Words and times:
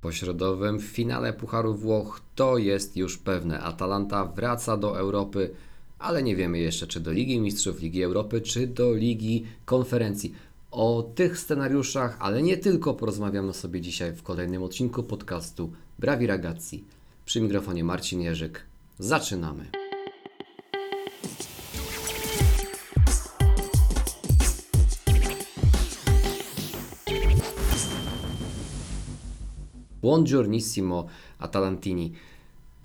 Po 0.00 0.12
środowym 0.12 0.80
finale 0.80 1.32
Pucharu 1.32 1.74
Włoch 1.74 2.20
to 2.34 2.58
jest 2.58 2.96
już 2.96 3.18
pewne. 3.18 3.60
Atalanta 3.60 4.24
wraca 4.24 4.76
do 4.76 4.98
Europy, 4.98 5.50
ale 5.98 6.22
nie 6.22 6.36
wiemy 6.36 6.58
jeszcze 6.58 6.86
czy 6.86 7.00
do 7.00 7.12
Ligi 7.12 7.40
Mistrzów, 7.40 7.80
Ligi 7.80 8.02
Europy, 8.02 8.40
czy 8.40 8.66
do 8.66 8.94
Ligi 8.94 9.44
Konferencji. 9.64 10.34
O 10.70 11.10
tych 11.14 11.38
scenariuszach, 11.38 12.16
ale 12.20 12.42
nie 12.42 12.56
tylko, 12.56 12.94
porozmawiamy 12.94 13.52
sobie 13.52 13.80
dzisiaj 13.80 14.12
w 14.12 14.22
kolejnym 14.22 14.62
odcinku 14.62 15.02
podcastu 15.02 15.72
Brawi 15.98 16.26
Ragazzi. 16.26 16.84
Przy 17.24 17.40
mikrofonie 17.40 17.84
Marcin 17.84 18.20
Jerzyk. 18.20 18.62
Zaczynamy. 18.98 19.85
Buongiornissimo 30.06 31.06
Atalantini. 31.38 32.12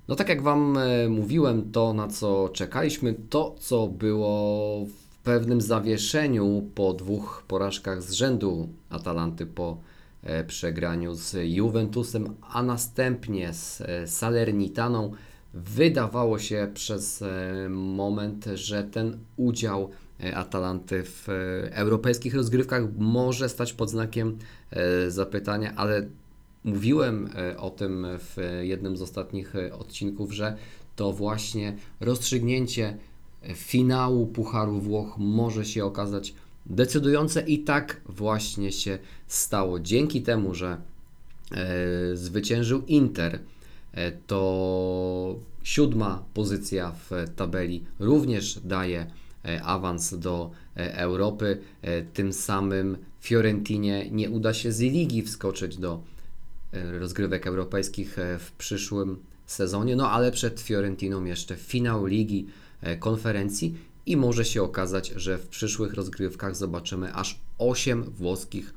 No 0.07 0.16
tak 0.16 0.29
jak 0.29 0.41
Wam 0.41 0.77
e, 0.77 1.09
mówiłem, 1.09 1.71
to 1.71 1.93
na 1.93 2.07
co 2.07 2.49
czekaliśmy, 2.49 3.16
to 3.29 3.55
co 3.59 3.88
było 3.88 4.85
w 4.85 5.17
pewnym 5.23 5.62
zawieszeniu 5.62 6.70
po 6.76 6.93
dwóch 6.93 7.43
porażkach 7.48 8.03
z 8.03 8.12
rzędu 8.12 8.70
Atalanty 8.89 9.45
po 9.45 9.77
e, 10.23 10.43
przegraniu 10.43 11.15
z 11.15 11.35
Juventusem, 11.43 12.35
a 12.49 12.63
następnie 12.63 13.53
z 13.53 13.81
e, 13.81 14.07
Salernitaną, 14.07 15.12
wydawało 15.53 16.40
się 16.40 16.71
przez 16.73 17.23
moment, 17.70 18.45
że 18.53 18.84
ten 18.84 19.17
udział 19.38 19.90
Atalanty 20.34 21.03
w 21.03 21.27
europejskich 21.71 22.35
rozgrywkach 22.35 22.84
może 22.98 23.49
stać 23.49 23.73
pod 23.73 23.90
znakiem 23.90 24.38
zapytania, 25.07 25.73
ale 25.76 26.07
Mówiłem 26.63 27.29
e, 27.35 27.57
o 27.57 27.70
tym 27.70 28.07
w 28.20 28.59
jednym 28.62 28.98
z 28.98 29.01
ostatnich 29.01 29.55
e, 29.55 29.73
odcinków, 29.73 30.34
że 30.34 30.57
to 30.95 31.13
właśnie 31.13 31.77
rozstrzygnięcie 31.99 32.98
finału 33.53 34.27
Pucharu 34.27 34.79
Włoch 34.79 35.18
może 35.18 35.65
się 35.65 35.85
okazać 35.85 36.34
decydujące 36.65 37.41
i 37.41 37.59
tak 37.59 38.01
właśnie 38.05 38.71
się 38.71 38.99
stało. 39.27 39.79
Dzięki 39.79 40.21
temu, 40.21 40.53
że 40.55 40.77
e, 41.51 42.15
zwyciężył 42.15 42.81
Inter, 42.87 43.40
e, 43.93 44.12
to 44.12 45.35
siódma 45.63 46.23
pozycja 46.34 46.91
w 46.91 47.12
tabeli 47.35 47.84
również 47.99 48.59
daje 48.63 49.12
e, 49.46 49.63
awans 49.63 50.13
do 50.13 50.51
e, 50.77 50.98
Europy. 50.98 51.57
Tym 52.13 52.34
samym 52.34 52.98
Fiorentinie 53.21 54.09
nie 54.12 54.29
uda 54.29 54.53
się 54.53 54.71
z 54.71 54.79
ligi 54.79 55.21
wskoczyć 55.21 55.77
do 55.77 56.01
E, 56.10 56.10
rozgrywek 57.00 57.48
europejskich 57.48 58.20
e, 58.20 58.40
w 58.40 58.52
przyszłym 58.52 59.18
sezonie, 59.46 59.96
no 59.96 60.12
ale 60.12 60.32
przed 60.32 60.60
Fiorentiną 60.60 61.24
jeszcze 61.24 61.55
finał 61.55 62.05
ligi 62.05 62.48
e, 62.82 62.98
konferencji 62.98 63.77
i 64.06 64.18
może 64.18 64.46
się 64.46 64.64
okazać, 64.64 65.14
że 65.16 65.38
w 65.38 65.47
przyszłych 65.47 65.94
rozgrywkach 65.94 66.56
zobaczymy 66.56 67.14
aż 67.14 67.40
8 67.58 68.03
włoskich 68.03 68.74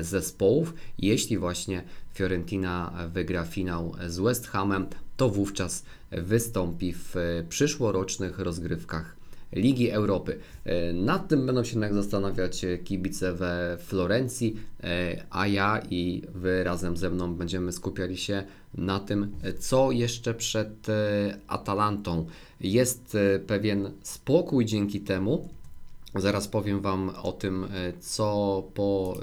zespołów. 0.00 0.74
Jeśli 0.98 1.38
właśnie 1.38 1.84
Fiorentina 2.14 2.92
wygra 3.12 3.44
finał 3.44 3.94
z 4.08 4.18
West 4.18 4.46
Hamem, 4.46 4.86
to 5.16 5.28
wówczas 5.28 5.84
wystąpi 6.10 6.92
w 6.92 7.14
przyszłorocznych 7.48 8.38
rozgrywkach 8.38 9.16
Ligi 9.54 9.90
Europy. 9.90 10.38
E, 10.64 10.92
nad 10.92 11.28
tym 11.28 11.46
będą 11.46 11.64
się 11.64 11.70
jednak 11.70 11.94
zastanawiać 11.94 12.66
kibice 12.84 13.32
we 13.32 13.78
Florencji, 13.80 14.56
e, 14.84 15.22
a 15.30 15.46
ja 15.46 15.82
i 15.90 16.22
Wy 16.34 16.64
razem 16.64 16.96
ze 16.96 17.10
mną 17.10 17.34
będziemy 17.34 17.72
skupiali 17.72 18.16
się 18.16 18.44
na 18.74 19.00
tym, 19.00 19.32
co 19.58 19.90
jeszcze 19.90 20.34
przed 20.34 20.88
e, 20.88 21.38
Atalantą. 21.46 22.26
Jest 22.60 23.16
pewien 23.46 23.90
spokój 24.02 24.64
dzięki 24.64 25.00
temu. 25.00 25.48
Zaraz 26.14 26.48
powiem 26.48 26.80
Wam 26.80 27.10
o 27.22 27.32
tym, 27.32 27.66
co 28.00 28.62
po 28.74 29.18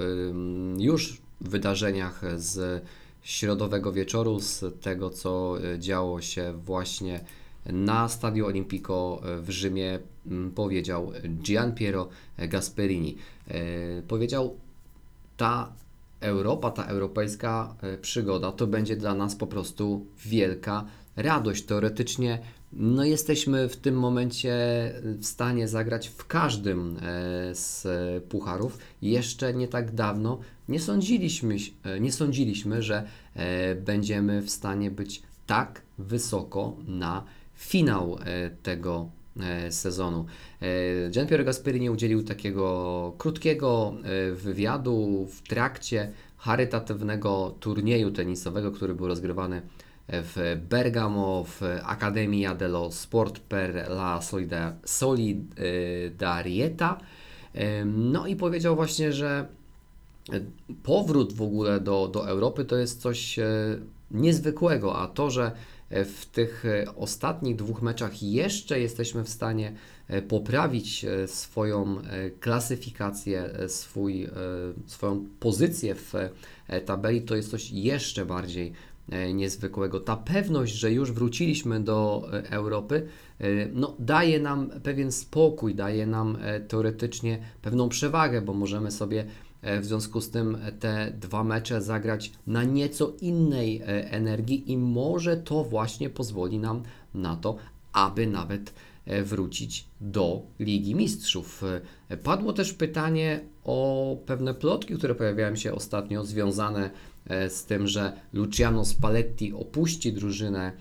już 0.78 1.20
wydarzeniach 1.40 2.22
z 2.36 2.84
środowego 3.22 3.92
wieczoru, 3.92 4.40
z 4.40 4.64
tego, 4.80 5.10
co 5.10 5.54
działo 5.78 6.20
się 6.20 6.52
właśnie 6.52 7.20
na 7.66 8.08
Stadio 8.08 8.46
Olimpico 8.46 9.20
w 9.42 9.50
Rzymie 9.50 9.98
mm, 10.26 10.50
powiedział 10.50 11.12
Gian 11.42 11.72
Piero 11.72 12.08
Gasperini. 12.38 13.16
E, 13.48 14.02
powiedział, 14.02 14.56
ta 15.36 15.72
Europa, 16.20 16.70
ta 16.70 16.84
europejska 16.84 17.74
e, 17.82 17.98
przygoda 17.98 18.52
to 18.52 18.66
będzie 18.66 18.96
dla 18.96 19.14
nas 19.14 19.36
po 19.36 19.46
prostu 19.46 20.06
wielka 20.24 20.84
radość. 21.16 21.64
Teoretycznie 21.64 22.38
no 22.72 23.04
jesteśmy 23.04 23.68
w 23.68 23.76
tym 23.76 23.94
momencie 23.94 24.54
w 25.04 25.24
stanie 25.24 25.68
zagrać 25.68 26.08
w 26.08 26.26
każdym 26.26 26.96
e, 26.96 27.00
z 27.54 27.86
pucharów. 28.24 28.78
Jeszcze 29.02 29.54
nie 29.54 29.68
tak 29.68 29.94
dawno 29.94 30.38
nie 30.68 30.80
sądziliśmy, 30.80 31.56
nie 32.00 32.12
sądziliśmy 32.12 32.82
że 32.82 33.06
będziemy 33.84 34.42
w 34.42 34.50
stanie 34.50 34.90
być 34.90 35.22
tak 35.46 35.82
wysoko 35.98 36.76
na 36.86 37.24
finał 37.62 38.18
e, 38.24 38.50
tego 38.50 39.10
e, 39.40 39.72
sezonu. 39.72 40.26
E, 40.62 41.10
Gian 41.10 41.26
Piero 41.26 41.44
Gasperini 41.44 41.90
udzielił 41.90 42.22
takiego 42.22 43.14
krótkiego 43.18 43.94
wywiadu 44.32 45.26
w 45.30 45.42
trakcie 45.42 46.12
charytatywnego 46.38 47.54
turnieju 47.60 48.10
tenisowego, 48.10 48.70
który 48.70 48.94
był 48.94 49.06
rozgrywany 49.06 49.62
w 50.08 50.60
Bergamo 50.68 51.44
w 51.44 51.60
Accademia 51.82 52.54
dello 52.54 52.92
Sport 52.92 53.38
per 53.38 53.88
la 53.88 54.20
Solidarietà. 54.84 56.96
No 57.86 58.26
i 58.26 58.36
powiedział 58.36 58.76
właśnie, 58.76 59.12
że 59.12 59.46
powrót 60.82 61.32
w 61.32 61.42
ogóle 61.42 61.80
do, 61.80 62.08
do 62.08 62.28
Europy 62.28 62.64
to 62.64 62.76
jest 62.76 63.00
coś 63.00 63.38
niezwykłego, 64.10 64.98
a 64.98 65.08
to, 65.08 65.30
że 65.30 65.52
w 65.92 66.26
tych 66.26 66.64
e, 66.66 66.94
ostatnich 66.96 67.56
dwóch 67.56 67.82
meczach 67.82 68.22
jeszcze 68.22 68.80
jesteśmy 68.80 69.24
w 69.24 69.28
stanie 69.28 69.72
e, 70.08 70.22
poprawić 70.22 71.04
e, 71.04 71.28
swoją 71.28 72.02
klasyfikację, 72.40 73.50
swój, 73.68 74.28
swoją 74.86 75.26
pozycję 75.40 75.94
w 75.94 76.12
tabeli, 76.86 77.22
to 77.22 77.36
jest 77.36 77.50
coś 77.50 77.70
jeszcze 77.70 78.26
bardziej 78.26 78.72
niezwykłego. 79.34 80.00
Ta 80.00 80.16
pewność, 80.16 80.72
że 80.74 80.92
już 80.92 81.12
wróciliśmy 81.12 81.80
do 81.80 82.28
Europy, 82.50 83.06
no, 83.72 83.96
daje 83.98 84.40
nam 84.40 84.70
pewien 84.82 85.12
spokój, 85.12 85.74
daje 85.74 86.06
nam 86.06 86.38
teoretycznie 86.68 87.38
pewną 87.62 87.88
przewagę, 87.88 88.42
bo 88.42 88.54
możemy 88.54 88.90
sobie 88.90 89.24
w 89.62 89.84
związku 89.84 90.20
z 90.20 90.30
tym 90.30 90.58
te 90.80 91.12
dwa 91.20 91.44
mecze 91.44 91.82
zagrać 91.82 92.32
na 92.46 92.64
nieco 92.64 93.12
innej 93.20 93.80
e, 93.80 94.10
energii 94.10 94.72
i 94.72 94.78
może 94.78 95.36
to 95.36 95.64
właśnie 95.64 96.10
pozwoli 96.10 96.58
nam 96.58 96.82
na 97.14 97.36
to, 97.36 97.56
aby 97.92 98.26
nawet 98.26 98.74
e, 99.06 99.22
wrócić 99.22 99.84
do 100.00 100.42
Ligi 100.60 100.94
Mistrzów. 100.94 101.64
Padło 102.22 102.52
też 102.52 102.72
pytanie 102.72 103.40
o 103.64 104.16
pewne 104.26 104.54
plotki, 104.54 104.94
które 104.94 105.14
pojawiają 105.14 105.56
się 105.56 105.74
ostatnio, 105.74 106.24
związane 106.24 106.90
z 107.48 107.64
tym, 107.64 107.86
że 107.86 108.12
Luciano 108.32 108.84
Spalletti 108.84 109.52
opuści 109.52 110.12
drużynę 110.12 110.72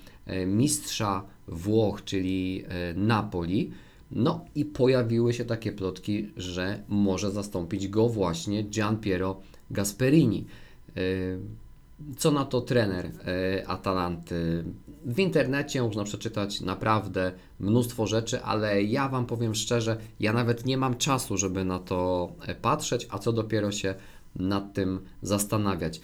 mistrza 0.48 1.24
Włoch, 1.48 2.04
czyli 2.04 2.64
Napoli. 2.96 3.72
No 4.12 4.46
i 4.56 4.66
pojawiły 4.66 5.34
się 5.34 5.46
takie 5.46 5.72
plotki, 5.72 6.32
że 6.38 6.84
może 6.88 7.32
zastąpić 7.32 7.88
go 7.88 8.10
właśnie 8.10 8.64
Gian 8.64 8.98
Piero 8.98 9.40
Gasperini. 9.72 10.46
E, 10.90 11.02
co 12.18 12.32
na 12.32 12.46
to 12.46 12.62
trener 12.62 13.06
e, 13.06 13.68
Atalanty? 13.68 14.64
W 15.06 15.20
internecie 15.20 15.82
można 15.82 16.04
przeczytać 16.04 16.62
naprawdę 16.62 17.32
mnóstwo 17.60 18.08
rzeczy, 18.08 18.42
ale 18.44 18.84
ja 18.84 19.10
Wam 19.10 19.26
powiem 19.26 19.56
szczerze, 19.56 19.98
ja 20.20 20.34
nawet 20.34 20.66
nie 20.66 20.78
mam 20.78 20.98
czasu, 20.98 21.38
żeby 21.38 21.66
na 21.66 21.80
to 21.80 22.32
e, 22.48 22.56
patrzeć, 22.56 23.08
a 23.10 23.20
co 23.20 23.34
dopiero 23.34 23.72
się 23.72 23.96
nad 24.36 24.74
tym 24.74 25.00
zastanawiać. 25.22 26.02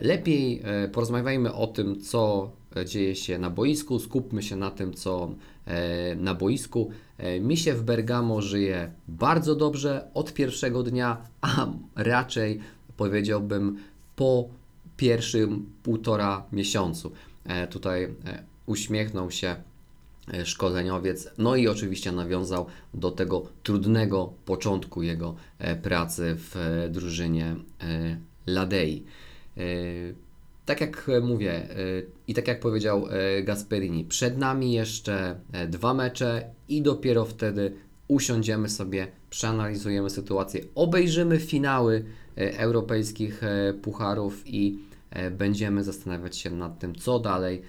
Lepiej 0.00 0.62
porozmawiajmy 0.92 1.52
o 1.52 1.66
tym, 1.66 2.00
co 2.00 2.50
dzieje 2.86 3.14
się 3.14 3.38
na 3.38 3.50
boisku, 3.50 3.98
skupmy 3.98 4.42
się 4.42 4.56
na 4.56 4.70
tym, 4.70 4.94
co 4.94 5.34
na 6.16 6.34
boisku. 6.34 6.90
E, 7.18 7.40
mi 7.40 7.56
się 7.56 7.74
w 7.74 7.82
Bergamo 7.82 8.42
żyje 8.42 8.92
bardzo 9.08 9.54
dobrze 9.54 10.08
od 10.14 10.34
pierwszego 10.34 10.82
dnia, 10.82 11.16
a 11.40 11.66
raczej 11.96 12.60
powiedziałbym 12.96 13.78
po 14.16 14.48
pierwszym 14.96 15.72
półtora 15.82 16.46
miesiącu. 16.52 17.12
E, 17.44 17.66
tutaj 17.66 18.04
e, 18.04 18.08
uśmiechnął 18.66 19.30
się 19.30 19.56
szkoleniowiec, 20.44 21.30
no 21.38 21.56
i 21.56 21.68
oczywiście 21.68 22.12
nawiązał 22.12 22.66
do 22.94 23.10
tego 23.10 23.42
trudnego 23.62 24.32
początku 24.44 25.02
jego 25.02 25.34
pracy 25.82 26.36
w 26.38 26.56
drużynie 26.90 27.56
Ladei. 28.46 29.04
Tak 30.64 30.80
jak 30.80 31.10
mówię 31.22 31.68
i 32.28 32.34
tak 32.34 32.48
jak 32.48 32.60
powiedział 32.60 33.06
Gasperini, 33.44 34.04
przed 34.04 34.38
nami 34.38 34.72
jeszcze 34.72 35.40
dwa 35.68 35.94
mecze 35.94 36.44
i 36.68 36.82
dopiero 36.82 37.24
wtedy 37.24 37.72
usiądziemy 38.08 38.68
sobie, 38.68 39.06
przeanalizujemy 39.30 40.10
sytuację, 40.10 40.60
obejrzymy 40.74 41.38
finały 41.38 42.04
europejskich 42.36 43.40
pucharów 43.82 44.42
i 44.46 44.78
będziemy 45.30 45.84
zastanawiać 45.84 46.36
się 46.36 46.50
nad 46.50 46.78
tym, 46.78 46.94
co 46.94 47.18
dalej 47.18 47.62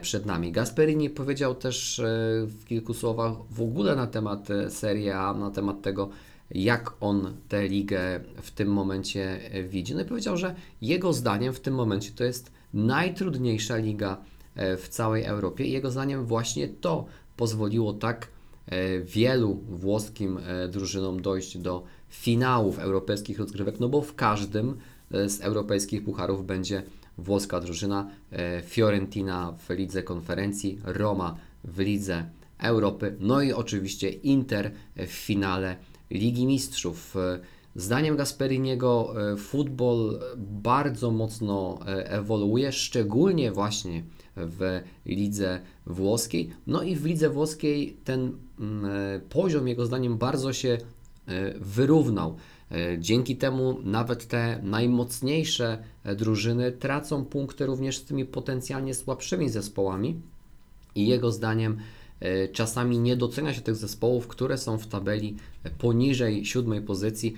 przed 0.00 0.26
nami. 0.26 0.52
Gasperini 0.52 1.10
powiedział 1.10 1.54
też 1.54 2.02
w 2.46 2.64
kilku 2.64 2.94
słowach 2.94 3.32
w 3.50 3.62
ogóle 3.62 3.96
na 3.96 4.06
temat 4.06 4.48
Serie 4.68 5.18
A, 5.18 5.34
na 5.34 5.50
temat 5.50 5.82
tego, 5.82 6.10
jak 6.50 6.92
on 7.00 7.36
tę 7.48 7.68
ligę 7.68 8.20
w 8.42 8.50
tym 8.50 8.68
momencie 8.68 9.40
widzi. 9.68 9.94
No 9.94 10.00
i 10.00 10.04
powiedział, 10.04 10.36
że 10.36 10.54
jego 10.82 11.12
zdaniem 11.12 11.52
w 11.52 11.60
tym 11.60 11.74
momencie 11.74 12.10
to 12.12 12.24
jest 12.24 12.52
najtrudniejsza 12.74 13.76
liga 13.76 14.16
w 14.56 14.88
całej 14.88 15.24
Europie 15.24 15.64
jego 15.64 15.90
zdaniem 15.90 16.24
właśnie 16.24 16.68
to 16.68 17.06
pozwoliło 17.36 17.92
tak 17.92 18.28
wielu 19.04 19.54
włoskim 19.54 20.38
drużynom 20.68 21.22
dojść 21.22 21.58
do 21.58 21.84
finałów 22.08 22.78
europejskich 22.78 23.38
rozgrywek, 23.38 23.80
no 23.80 23.88
bo 23.88 24.02
w 24.02 24.14
każdym 24.14 24.76
z 25.10 25.40
europejskich 25.40 26.04
pucharów 26.04 26.46
będzie 26.46 26.82
włoska 27.18 27.60
drużyna, 27.60 28.10
Fiorentina 28.64 29.54
w 29.68 29.70
lidze 29.70 30.02
konferencji, 30.02 30.78
Roma 30.84 31.36
w 31.64 31.78
lidze 31.78 32.24
Europy, 32.58 33.16
no 33.20 33.42
i 33.42 33.52
oczywiście 33.52 34.08
Inter 34.08 34.70
w 34.96 35.10
finale 35.12 35.76
Ligi 36.10 36.46
Mistrzów. 36.46 37.14
Zdaniem 37.76 38.16
Gasperiniego 38.16 39.14
futbol 39.38 40.20
bardzo 40.36 41.10
mocno 41.10 41.78
ewoluuje, 41.86 42.72
szczególnie 42.72 43.52
właśnie 43.52 44.02
w 44.36 44.80
lidze 45.06 45.60
włoskiej. 45.86 46.50
No 46.66 46.82
i 46.82 46.96
w 46.96 47.04
lidze 47.04 47.30
włoskiej 47.30 47.96
ten 48.04 48.32
poziom 49.28 49.68
jego 49.68 49.86
zdaniem 49.86 50.18
bardzo 50.18 50.52
się 50.52 50.78
wyrównał. 51.60 52.36
Dzięki 52.98 53.36
temu 53.36 53.80
nawet 53.84 54.26
te 54.26 54.60
najmocniejsze 54.62 55.78
drużyny 56.16 56.72
tracą 56.72 57.24
punkty 57.24 57.66
również 57.66 57.98
z 57.98 58.04
tymi 58.04 58.24
potencjalnie 58.24 58.94
słabszymi 58.94 59.48
zespołami. 59.48 60.20
I 60.94 61.06
jego 61.06 61.32
zdaniem 61.32 61.76
czasami 62.52 62.98
nie 62.98 63.16
docenia 63.16 63.54
się 63.54 63.60
tych 63.60 63.76
zespołów, 63.76 64.28
które 64.28 64.58
są 64.58 64.78
w 64.78 64.86
tabeli 64.86 65.36
poniżej 65.78 66.44
siódmej 66.44 66.82
pozycji, 66.82 67.34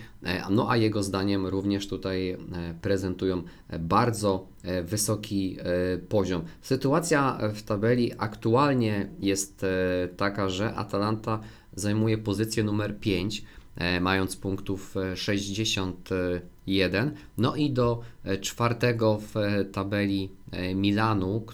no 0.51 0.71
a 0.71 0.77
jego 0.77 1.03
zdaniem 1.03 1.47
również 1.47 1.89
tutaj 1.89 2.37
prezentują 2.83 3.43
bardzo 3.81 4.47
wysoki 4.85 5.57
poziom. 6.09 6.43
Sytuacja 6.61 7.39
w 7.55 7.63
tabeli 7.63 8.13
aktualnie 8.19 9.09
jest 9.21 9.67
taka, 10.17 10.49
że 10.49 10.75
Atalanta 10.75 11.41
zajmuje 11.77 12.19
pozycję 12.19 12.65
numer 12.65 13.01
5 13.01 13.45
mając 14.01 14.37
punktów 14.37 14.95
61. 15.15 17.15
No 17.39 17.57
i 17.57 17.71
do 17.71 18.01
czwartego 18.41 19.19
w 19.19 19.35
tabeli 19.73 20.31
Milanu, 20.75 21.47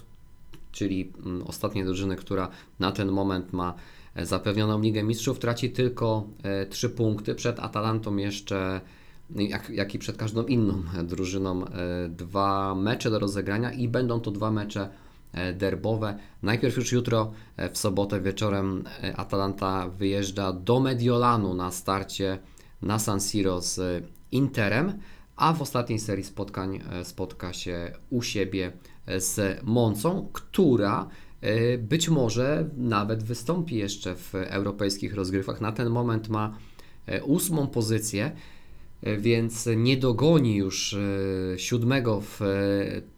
czyli 0.71 1.13
ostatniej 1.45 1.85
drużyny, 1.85 2.15
która 2.15 2.49
na 2.79 2.91
ten 2.91 3.11
moment 3.11 3.53
ma 3.53 3.73
zapewnioną 4.23 4.81
Ligę 4.81 5.03
Mistrzów, 5.03 5.39
traci 5.39 5.69
tylko 5.69 6.27
3 6.69 6.89
punkty. 6.89 7.35
Przed 7.35 7.59
Atalantą 7.59 8.15
jeszcze, 8.15 8.81
jak, 9.35 9.69
jak 9.69 9.95
i 9.95 9.99
przed 9.99 10.17
każdą 10.17 10.45
inną 10.45 10.83
drużyną, 11.03 11.65
dwa 12.09 12.75
mecze 12.75 13.11
do 13.11 13.19
rozegrania 13.19 13.71
i 13.71 13.87
będą 13.87 14.19
to 14.19 14.31
dwa 14.31 14.51
mecze 14.51 14.89
derbowe. 15.53 16.17
Najpierw 16.43 16.77
już 16.77 16.91
jutro, 16.91 17.31
w 17.73 17.77
sobotę 17.77 18.21
wieczorem, 18.21 18.83
Atalanta 19.15 19.89
wyjeżdża 19.89 20.53
do 20.53 20.79
Mediolanu 20.79 21.53
na 21.53 21.71
starcie 21.71 22.39
na 22.81 22.99
San 22.99 23.19
Siro 23.19 23.61
z 23.61 24.05
Interem, 24.31 24.99
a 25.35 25.53
w 25.53 25.61
ostatniej 25.61 25.99
serii 25.99 26.23
spotkań 26.23 26.79
spotka 27.03 27.53
się 27.53 27.91
u 28.09 28.21
siebie 28.21 28.71
z 29.17 29.59
Moncą, 29.63 30.29
która 30.33 31.07
być 31.79 32.09
może 32.09 32.69
nawet 32.77 33.23
wystąpi 33.23 33.75
jeszcze 33.75 34.15
w 34.15 34.35
europejskich 34.35 35.13
rozgrywkach. 35.13 35.61
Na 35.61 35.71
ten 35.71 35.89
moment 35.89 36.29
ma 36.29 36.57
ósmą 37.23 37.67
pozycję 37.67 38.31
więc 39.17 39.69
nie 39.77 39.97
dogoni 39.97 40.55
już 40.55 40.95
siódmego 41.57 42.21
w 42.21 42.39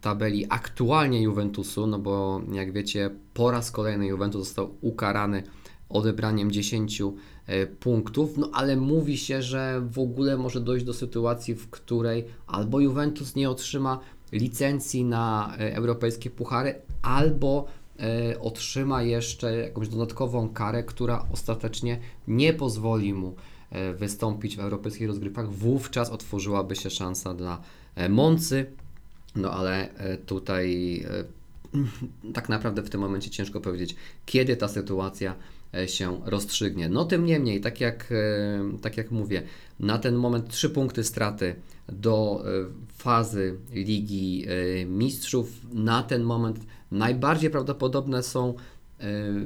tabeli 0.00 0.46
aktualnie 0.48 1.22
Juventusu, 1.22 1.86
no 1.86 1.98
bo 1.98 2.42
jak 2.52 2.72
wiecie, 2.72 3.10
po 3.34 3.50
raz 3.50 3.70
kolejny 3.70 4.06
Juventus 4.06 4.40
został 4.46 4.74
ukarany 4.80 5.42
odebraniem 5.88 6.50
10 6.50 7.02
punktów, 7.80 8.36
no 8.36 8.50
ale 8.52 8.76
mówi 8.76 9.16
się, 9.18 9.42
że 9.42 9.82
w 9.90 9.98
ogóle 9.98 10.36
może 10.36 10.60
dojść 10.60 10.84
do 10.84 10.94
sytuacji, 10.94 11.54
w 11.54 11.70
której 11.70 12.24
albo 12.46 12.80
Juventus 12.80 13.34
nie 13.34 13.50
otrzyma 13.50 14.00
licencji 14.32 15.04
na 15.04 15.54
europejskie 15.58 16.30
puchary, 16.30 16.74
albo 17.02 17.66
otrzyma 18.40 19.02
jeszcze 19.02 19.56
jakąś 19.56 19.88
dodatkową 19.88 20.48
karę, 20.48 20.82
która 20.84 21.26
ostatecznie 21.32 21.98
nie 22.28 22.52
pozwoli 22.52 23.14
mu 23.14 23.34
wystąpić 23.94 24.56
w 24.56 24.60
europejskich 24.60 25.08
rozgrywkach, 25.08 25.52
wówczas 25.52 26.10
otworzyłaby 26.10 26.76
się 26.76 26.90
szansa 26.90 27.34
dla 27.34 27.62
Moncy. 28.08 28.66
No 29.36 29.50
ale 29.50 29.88
tutaj 30.26 31.02
tak 32.34 32.48
naprawdę 32.48 32.82
w 32.82 32.90
tym 32.90 33.00
momencie 33.00 33.30
ciężko 33.30 33.60
powiedzieć, 33.60 33.96
kiedy 34.26 34.56
ta 34.56 34.68
sytuacja 34.68 35.34
się 35.86 36.20
rozstrzygnie. 36.24 36.88
No 36.88 37.04
tym 37.04 37.24
niemniej, 37.24 37.60
tak 37.60 37.80
jak, 37.80 38.12
tak 38.82 38.96
jak 38.96 39.10
mówię, 39.10 39.42
na 39.80 39.98
ten 39.98 40.14
moment 40.14 40.48
trzy 40.48 40.70
punkty 40.70 41.04
straty 41.04 41.54
do 41.88 42.44
fazy 42.88 43.56
Ligi 43.72 44.46
Mistrzów. 44.86 45.60
Na 45.72 46.02
ten 46.02 46.22
moment 46.22 46.60
najbardziej 46.90 47.50
prawdopodobne 47.50 48.22
są 48.22 48.54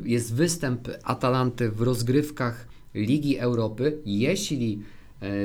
jest 0.04 0.34
występ 0.34 0.88
Atalanty 1.02 1.70
w 1.70 1.82
rozgrywkach 1.82 2.68
Ligi 2.94 3.38
Europy. 3.38 3.98
Jeśli 4.06 4.82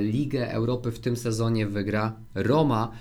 Ligę 0.01 0.51
Europy 0.51 0.91
w 0.91 1.00
tym 1.00 1.18
sezonie 1.18 1.68
wygra 1.68 2.15
Roma, 2.35 2.91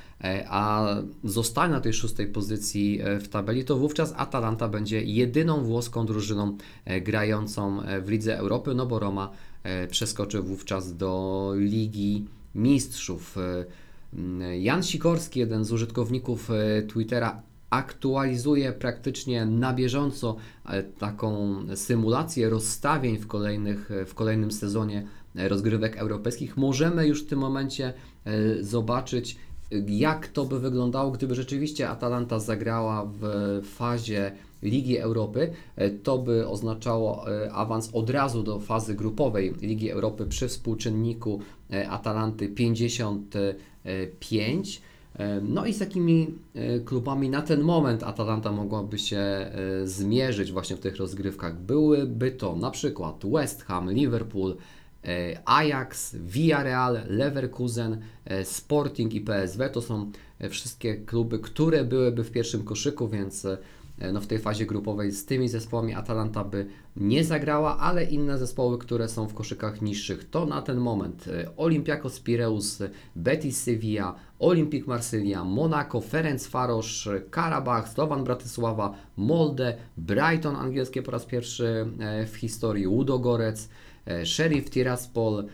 a 0.48 0.94
zostanie 1.24 1.72
na 1.74 1.80
tej 1.80 1.92
szóstej 1.92 2.26
pozycji 2.26 3.00
w 3.20 3.28
tabeli, 3.28 3.64
to 3.64 3.76
wówczas 3.76 4.14
Atalanta 4.16 4.68
będzie 4.68 5.02
jedyną 5.02 5.64
włoską 5.64 6.06
drużyną 6.06 6.56
grającą 7.02 7.82
w 8.02 8.08
Lidze 8.08 8.38
Europy, 8.38 8.74
no 8.74 8.86
bo 8.86 8.98
Roma 8.98 9.30
przeskoczy 9.90 10.42
wówczas 10.42 10.96
do 10.96 11.52
Ligi 11.56 12.26
Mistrzów. 12.54 13.36
Jan 14.58 14.82
Sikorski, 14.82 15.40
jeden 15.40 15.64
z 15.64 15.72
użytkowników 15.72 16.50
Twittera, 16.88 17.42
aktualizuje 17.70 18.72
praktycznie 18.72 19.46
na 19.46 19.74
bieżąco 19.74 20.36
taką 20.98 21.56
symulację 21.74 22.50
rozstawień 22.50 23.18
w, 23.18 23.26
kolejnych, 23.26 23.90
w 24.06 24.14
kolejnym 24.14 24.50
sezonie 24.50 25.06
rozgrywek 25.34 25.96
europejskich. 25.96 26.56
Możemy 26.56 27.06
już 27.06 27.24
w 27.24 27.26
tym 27.26 27.38
momencie 27.38 27.92
zobaczyć, 28.60 29.36
jak 29.86 30.28
to 30.28 30.44
by 30.44 30.60
wyglądało, 30.60 31.10
gdyby 31.10 31.34
rzeczywiście 31.34 31.88
Atalanta 31.88 32.38
zagrała 32.38 33.10
w 33.20 33.60
fazie 33.64 34.32
Ligi 34.62 34.98
Europy. 34.98 35.50
To 36.02 36.18
by 36.18 36.48
oznaczało 36.48 37.24
awans 37.52 37.90
od 37.92 38.10
razu 38.10 38.42
do 38.42 38.58
fazy 38.58 38.94
grupowej 38.94 39.54
Ligi 39.62 39.90
Europy 39.90 40.26
przy 40.26 40.48
współczynniku 40.48 41.40
Atalanty 41.88 42.48
55. 42.48 44.82
No 45.42 45.66
i 45.66 45.72
z 45.72 45.78
takimi 45.78 46.34
klubami 46.84 47.30
na 47.30 47.42
ten 47.42 47.60
moment 47.60 48.02
Atalanta 48.02 48.52
mogłaby 48.52 48.98
się 48.98 49.50
zmierzyć 49.84 50.52
właśnie 50.52 50.76
w 50.76 50.80
tych 50.80 50.96
rozgrywkach. 50.96 51.60
Byłyby 51.60 52.30
to 52.30 52.56
na 52.56 52.70
przykład 52.70 53.22
West 53.32 53.62
Ham, 53.62 53.92
Liverpool, 53.92 54.56
Ajax, 55.44 56.16
Villarreal, 56.16 57.00
Leverkusen, 57.08 58.00
Sporting 58.44 59.14
i 59.14 59.20
PSW. 59.20 59.68
To 59.72 59.82
są 59.82 60.10
wszystkie 60.50 60.96
kluby, 60.96 61.38
które 61.38 61.84
byłyby 61.84 62.24
w 62.24 62.30
pierwszym 62.30 62.64
koszyku, 62.64 63.08
więc 63.08 63.46
no 64.12 64.20
w 64.20 64.26
tej 64.26 64.38
fazie 64.38 64.66
grupowej 64.66 65.12
z 65.12 65.26
tymi 65.26 65.48
zespołami 65.48 65.94
Atalanta 65.94 66.44
by 66.44 66.66
nie 66.96 67.24
zagrała, 67.24 67.78
ale 67.78 68.04
inne 68.04 68.38
zespoły, 68.38 68.78
które 68.78 69.08
są 69.08 69.28
w 69.28 69.34
koszykach 69.34 69.82
niższych, 69.82 70.30
to 70.30 70.46
na 70.46 70.62
ten 70.62 70.78
moment 70.78 71.24
Olympiakos 71.56 72.20
Pireus, 72.20 72.82
Betis 73.16 73.62
Sevilla, 73.62 74.14
Olympique 74.38 74.88
Marsylia, 74.88 75.44
Monaco, 75.44 76.00
Ferencvaros, 76.00 77.08
Karabach, 77.30 77.88
Slovan 77.88 78.24
Bratysława, 78.24 78.94
Molde, 79.16 79.76
Brighton 79.96 80.56
angielskie 80.56 81.02
po 81.02 81.10
raz 81.10 81.26
pierwszy 81.26 81.86
w 82.26 82.36
historii, 82.36 82.86
Udogorec, 82.86 83.68
Sheriff 84.24 84.70
Tiraspol, 84.70 85.44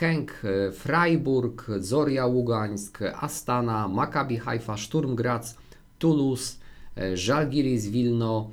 Henk, 0.00 0.42
Freiburg, 0.72 1.66
Zoria 1.78 2.26
Ługańsk, 2.26 2.98
Astana, 3.20 3.88
Maccabi 3.88 4.36
Haifa, 4.36 4.76
Sturm 4.76 5.14
Graz, 5.14 5.56
Toulouse, 5.98 6.56
Żalgiris 7.14 7.88
Wilno, 7.88 8.50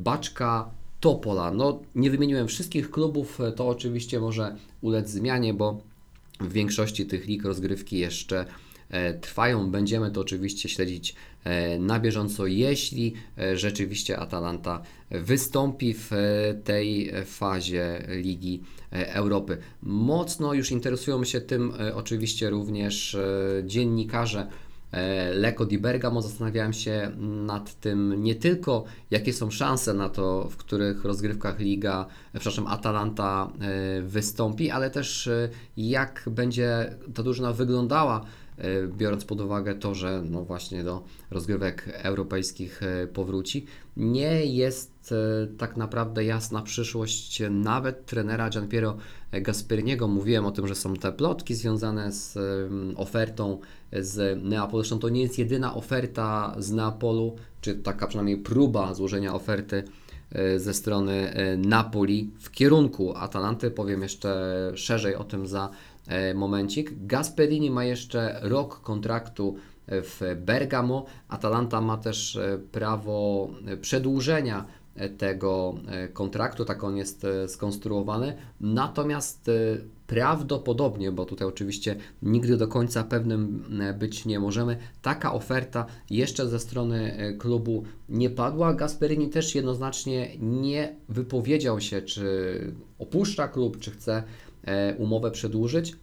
Baczka, 0.00 0.70
Topola. 1.00 1.50
No, 1.50 1.80
nie 1.94 2.10
wymieniłem 2.10 2.48
wszystkich 2.48 2.90
klubów, 2.90 3.38
to 3.56 3.68
oczywiście 3.68 4.20
może 4.20 4.56
ulec 4.80 5.10
zmianie, 5.10 5.54
bo 5.54 5.80
w 6.40 6.52
większości 6.52 7.06
tych 7.06 7.26
lig 7.26 7.44
rozgrywki 7.44 7.98
jeszcze 7.98 8.46
E, 8.92 9.14
trwają. 9.14 9.70
Będziemy 9.70 10.10
to 10.10 10.20
oczywiście 10.20 10.68
śledzić 10.68 11.10
e, 11.10 11.14
na 11.78 12.00
bieżąco, 12.00 12.46
jeśli 12.46 13.14
e, 13.38 13.56
rzeczywiście 13.56 14.18
Atalanta 14.18 14.82
wystąpi 15.10 15.94
w 15.94 16.10
tej 16.64 17.12
fazie 17.24 18.06
Ligi 18.08 18.62
Europy. 18.90 19.58
Mocno 19.82 20.54
już 20.54 20.70
interesują 20.70 21.24
się 21.24 21.40
tym 21.40 21.72
oczywiście 21.94 22.50
również 22.50 23.16
dziennikarze. 23.64 24.46
Leko 25.34 25.66
di 25.66 25.78
Bergamo 25.78 26.22
zastanawiałem 26.22 26.72
się 26.72 27.10
nad 27.46 27.80
tym 27.80 28.22
nie 28.22 28.34
tylko 28.34 28.84
jakie 29.10 29.32
są 29.32 29.50
szanse 29.50 29.94
na 29.94 30.08
to, 30.08 30.48
w 30.50 30.56
których 30.56 31.04
rozgrywkach 31.04 31.58
Liga, 31.58 32.06
przepraszam, 32.32 32.66
Atalanta 32.66 33.52
wystąpi, 34.02 34.70
ale 34.70 34.90
też 34.90 35.30
jak 35.76 36.24
będzie 36.26 36.94
ta 37.14 37.22
drużyna 37.22 37.52
wyglądała 37.52 38.20
E, 38.20 38.41
biorąc 38.96 39.24
pod 39.24 39.40
uwagę 39.40 39.74
to, 39.74 39.94
że 39.94 40.22
no 40.30 40.44
właśnie 40.44 40.84
do 40.84 41.02
rozgrywek 41.30 41.88
europejskich 41.92 42.82
e, 42.82 43.06
powróci. 43.06 43.66
Nie 43.96 44.46
jest 44.46 45.12
e, 45.12 45.46
tak 45.46 45.76
naprawdę 45.76 46.24
jasna 46.24 46.62
przyszłość 46.62 47.42
nawet 47.50 48.06
trenera 48.06 48.50
Gianpiero 48.50 48.96
Gasperniego. 49.32 50.08
Mówiłem 50.08 50.46
o 50.46 50.50
tym, 50.50 50.68
że 50.68 50.74
są 50.74 50.94
te 50.94 51.12
plotki 51.12 51.54
związane 51.54 52.12
z 52.12 52.38
ofertą 52.96 53.58
z 53.92 54.42
Neapolu. 54.44 54.82
Zresztą 54.82 54.98
to 54.98 55.08
nie 55.08 55.22
jest 55.22 55.38
jedyna 55.38 55.74
oferta 55.74 56.54
z 56.58 56.70
Neapolu, 56.70 57.36
czy 57.60 57.74
taka 57.74 58.06
przynajmniej 58.06 58.36
próba 58.36 58.94
złożenia 58.94 59.34
oferty 59.34 59.84
ze 60.56 60.74
strony 60.74 61.34
Napoli 61.58 62.30
w 62.40 62.50
kierunku 62.50 63.16
Atalanty. 63.16 63.70
Powiem 63.70 64.02
jeszcze 64.02 64.72
szerzej 64.74 65.14
o 65.14 65.24
tym 65.24 65.46
za 65.46 65.68
E, 65.68 65.91
momencik. 66.34 67.06
Gasperini 67.06 67.70
ma 67.70 67.84
jeszcze 67.84 68.40
rok 68.42 68.80
kontraktu 68.80 69.56
w 69.88 70.36
Bergamo. 70.36 71.06
Atalanta 71.28 71.80
ma 71.80 71.96
też 71.96 72.36
e, 72.36 72.58
prawo 72.72 73.48
przedłużenia 73.80 74.64
e, 74.94 75.08
tego 75.08 75.74
kontraktu, 76.12 76.64
tak 76.64 76.84
on 76.84 76.96
jest 76.96 77.26
skonstruowany. 77.46 78.36
Natomiast 78.60 79.50
prawdopodobnie, 80.06 81.12
bo 81.12 81.24
tutaj 81.24 81.48
oczywiście 81.48 81.96
nigdy 82.22 82.56
do 82.56 82.68
końca 82.68 83.04
pewnym 83.04 83.64
być 83.98 84.24
nie 84.24 84.40
możemy, 84.40 84.76
taka 85.02 85.32
oferta 85.32 85.86
jeszcze 86.10 86.48
ze 86.48 86.58
strony 86.58 87.16
klubu 87.38 87.84
nie 88.08 88.30
padła. 88.30 88.74
Gasperini 88.74 89.28
też 89.28 89.54
jednoznacznie 89.54 90.30
nie 90.40 90.96
wypowiedział 91.08 91.80
się, 91.80 92.02
czy 92.02 92.74
opuszcza 92.98 93.48
klub, 93.48 93.78
czy 93.78 93.90
chce 93.90 94.22
E, 94.22 94.51
umowę 94.98 95.30
przedłużyć. 95.30 95.96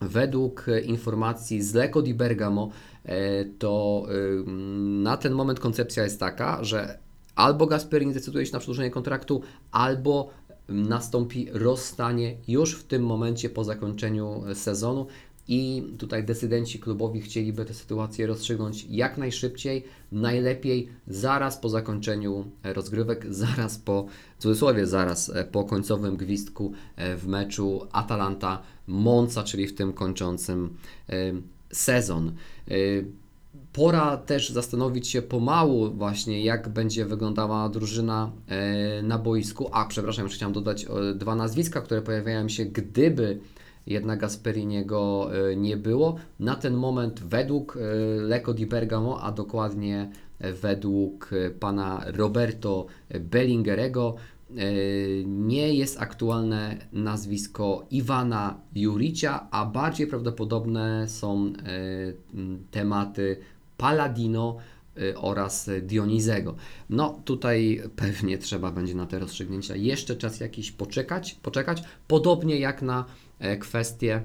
Według 0.00 0.66
informacji 0.84 1.62
z 1.62 1.74
Lecco 1.74 2.02
di 2.02 2.14
Bergamo 2.14 2.70
e, 3.04 3.44
to 3.44 4.06
na 5.02 5.16
ten 5.16 5.32
moment 5.32 5.60
koncepcja 5.60 6.04
jest 6.04 6.20
taka, 6.20 6.64
że 6.64 6.98
albo 7.34 7.66
Gasperini 7.66 8.14
decyduje 8.14 8.46
się 8.46 8.52
na 8.52 8.58
przedłużenie 8.58 8.90
kontraktu, 8.90 9.42
albo 9.72 10.30
nastąpi 10.68 11.48
rozstanie 11.52 12.36
już 12.48 12.74
w 12.74 12.84
tym 12.84 13.02
momencie 13.02 13.50
po 13.50 13.64
zakończeniu 13.64 14.42
sezonu 14.54 15.06
i 15.48 15.82
tutaj 15.98 16.24
decydenci 16.24 16.78
klubowi 16.78 17.20
chcieliby 17.20 17.64
tę 17.64 17.74
sytuację 17.74 18.26
rozstrzygnąć 18.26 18.86
jak 18.90 19.18
najszybciej, 19.18 19.84
najlepiej 20.12 20.88
zaraz 21.06 21.58
po 21.58 21.68
zakończeniu 21.68 22.44
rozgrywek, 22.64 23.26
zaraz 23.34 23.78
po, 23.78 24.06
w 24.38 24.42
cudzysłowie 24.42 24.86
zaraz 24.86 25.30
e, 25.30 25.44
po 25.44 25.64
końcowym 25.64 26.16
gwizdku 26.16 26.72
e, 26.96 27.16
w 27.16 27.26
meczu 27.26 27.86
Atalanta-Monza, 27.92 29.44
czyli 29.44 29.66
w 29.66 29.74
tym 29.74 29.92
kończącym 29.92 30.76
e, 31.08 31.14
sezon. 31.72 32.32
Pora 33.72 34.16
też 34.16 34.50
zastanowić 34.50 35.08
się 35.08 35.22
pomału 35.22 35.90
właśnie, 35.90 36.44
jak 36.44 36.68
będzie 36.68 37.04
wyglądała 37.04 37.68
drużyna 37.68 38.32
na 39.02 39.18
boisku. 39.18 39.68
A, 39.72 39.84
przepraszam, 39.84 40.24
jeszcze 40.24 40.36
chciałem 40.36 40.52
dodać 40.52 40.86
dwa 41.14 41.34
nazwiska, 41.34 41.80
które 41.80 42.02
pojawiają 42.02 42.48
się, 42.48 42.64
gdyby 42.64 43.40
jednak 43.86 44.20
Gasperiniego 44.20 45.30
e, 45.50 45.56
nie 45.56 45.76
było. 45.76 46.16
Na 46.40 46.54
ten 46.54 46.74
moment 46.74 47.20
według 47.20 47.76
e, 47.76 47.80
Lecco 48.22 48.54
di 48.54 48.66
Bergamo, 48.66 49.20
a 49.20 49.32
dokładnie 49.32 50.10
e, 50.38 50.52
według 50.52 51.30
pana 51.60 52.04
Roberto 52.06 52.86
Bellingerego, 53.20 54.14
nie 55.26 55.74
jest 55.74 56.00
aktualne 56.00 56.76
nazwisko 56.92 57.86
Iwana 57.90 58.60
Juricia, 58.74 59.46
a 59.50 59.66
bardziej 59.66 60.06
prawdopodobne 60.06 61.08
są 61.08 61.52
tematy 62.70 63.36
Paladino 63.76 64.56
oraz 65.16 65.70
Dionizego. 65.82 66.54
No 66.90 67.20
tutaj 67.24 67.82
pewnie 67.96 68.38
trzeba 68.38 68.72
będzie 68.72 68.94
na 68.94 69.06
te 69.06 69.18
rozstrzygnięcia 69.18 69.76
jeszcze 69.76 70.16
czas 70.16 70.40
jakiś 70.40 70.72
poczekać, 70.72 71.34
poczekać 71.34 71.82
podobnie 72.08 72.58
jak 72.58 72.82
na 72.82 73.04
E, 73.04 73.23
kwestie 73.60 74.22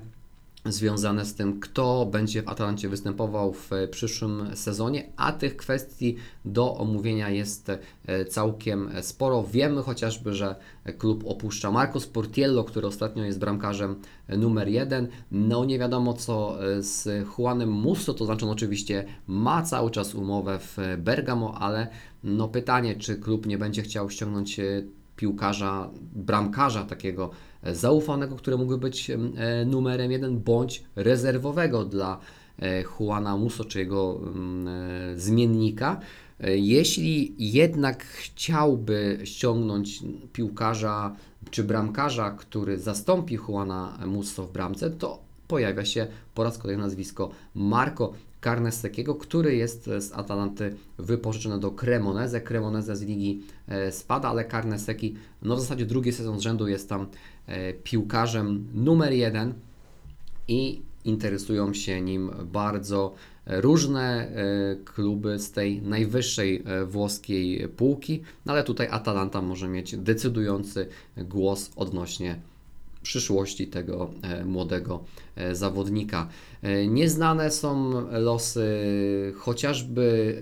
związane 0.65 1.25
z 1.25 1.35
tym, 1.35 1.59
kto 1.59 2.05
będzie 2.05 2.43
w 2.43 2.47
Atalancie 2.47 2.89
występował 2.89 3.53
w 3.53 3.69
przyszłym 3.91 4.55
sezonie, 4.55 5.09
a 5.17 5.31
tych 5.31 5.57
kwestii 5.57 6.15
do 6.45 6.77
omówienia 6.77 7.29
jest 7.29 7.71
e, 8.05 8.25
całkiem 8.25 8.89
sporo. 9.01 9.43
Wiemy 9.43 9.81
chociażby, 9.81 10.33
że 10.33 10.55
klub 10.97 11.23
opuszcza 11.27 11.71
Marco 11.71 11.99
Sportiello, 11.99 12.63
który 12.63 12.87
ostatnio 12.87 13.23
jest 13.23 13.39
bramkarzem 13.39 13.95
numer 14.29 14.67
jeden. 14.67 15.07
No 15.31 15.65
nie 15.65 15.79
wiadomo 15.79 16.13
co 16.13 16.65
e, 16.65 16.83
z 16.83 17.27
Juanem 17.37 17.71
Musso, 17.71 18.13
to 18.13 18.25
znaczy 18.25 18.45
on 18.45 18.51
oczywiście 18.51 19.05
ma 19.27 19.61
cały 19.61 19.91
czas 19.91 20.15
umowę 20.15 20.59
w 20.59 20.77
Bergamo, 20.97 21.57
ale 21.57 21.87
no 22.23 22.47
pytanie, 22.47 22.95
czy 22.95 23.15
klub 23.15 23.45
nie 23.45 23.57
będzie 23.57 23.81
chciał 23.81 24.09
ściągnąć 24.09 24.59
piłkarza, 25.15 25.89
bramkarza 26.15 26.83
takiego 26.83 27.29
zaufanego, 27.63 28.35
który 28.35 28.57
mógłby 28.57 28.77
być 28.77 29.09
e, 29.09 29.17
numerem 29.65 30.11
jeden, 30.11 30.39
bądź 30.39 30.83
rezerwowego 30.95 31.85
dla 31.85 32.19
e, 32.61 32.83
Juana 32.83 33.37
Muso, 33.37 33.65
czy 33.65 33.79
jego 33.79 34.19
e, 34.21 35.19
zmiennika. 35.19 35.99
Jeśli 36.55 37.35
jednak 37.37 38.03
chciałby 38.05 39.19
ściągnąć 39.23 40.03
piłkarza 40.33 41.15
czy 41.51 41.63
bramkarza, 41.63 42.31
który 42.31 42.77
zastąpi 42.77 43.37
Juana 43.47 43.97
Musso 44.05 44.45
w 44.45 44.51
bramce, 44.51 44.89
to 44.89 45.19
pojawia 45.47 45.85
się 45.85 46.07
po 46.35 46.43
raz 46.43 46.57
kolejny 46.57 46.83
nazwisko 46.83 47.29
Marco 47.55 48.13
Carnesekiego, 48.43 49.15
który 49.15 49.55
jest 49.55 49.85
z 49.85 50.13
Atalanty 50.13 50.75
wypożyczony 50.97 51.59
do 51.59 51.71
Cremoneze. 51.71 52.41
Cremoneze 52.41 52.95
z 52.95 53.01
ligi 53.01 53.43
spada, 53.91 54.29
ale 54.29 54.45
Carneseki 54.45 55.15
no 55.41 55.55
w 55.55 55.59
zasadzie 55.59 55.85
drugi 55.85 56.11
sezon 56.11 56.39
z 56.39 56.41
rzędu 56.41 56.67
jest 56.67 56.89
tam 56.89 57.07
E, 57.49 57.73
piłkarzem 57.73 58.67
numer 58.73 59.13
jeden 59.13 59.53
i 60.47 60.81
interesują 61.05 61.73
się 61.73 62.01
nim 62.01 62.31
bardzo 62.51 63.13
różne 63.45 64.27
e, 64.27 64.75
kluby 64.85 65.39
z 65.39 65.51
tej 65.51 65.81
najwyższej 65.81 66.63
e, 66.65 66.85
włoskiej 66.85 67.67
półki, 67.67 68.21
no 68.45 68.53
ale 68.53 68.63
tutaj 68.63 68.87
Atalanta 68.91 69.41
może 69.41 69.67
mieć 69.67 69.97
decydujący 69.97 70.87
głos 71.17 71.71
odnośnie 71.75 72.39
przyszłości 73.03 73.67
tego 73.67 74.09
młodego 74.45 75.03
zawodnika. 75.51 76.27
Nieznane 76.87 77.51
są 77.51 77.91
losy 78.11 78.67
chociażby 79.37 80.35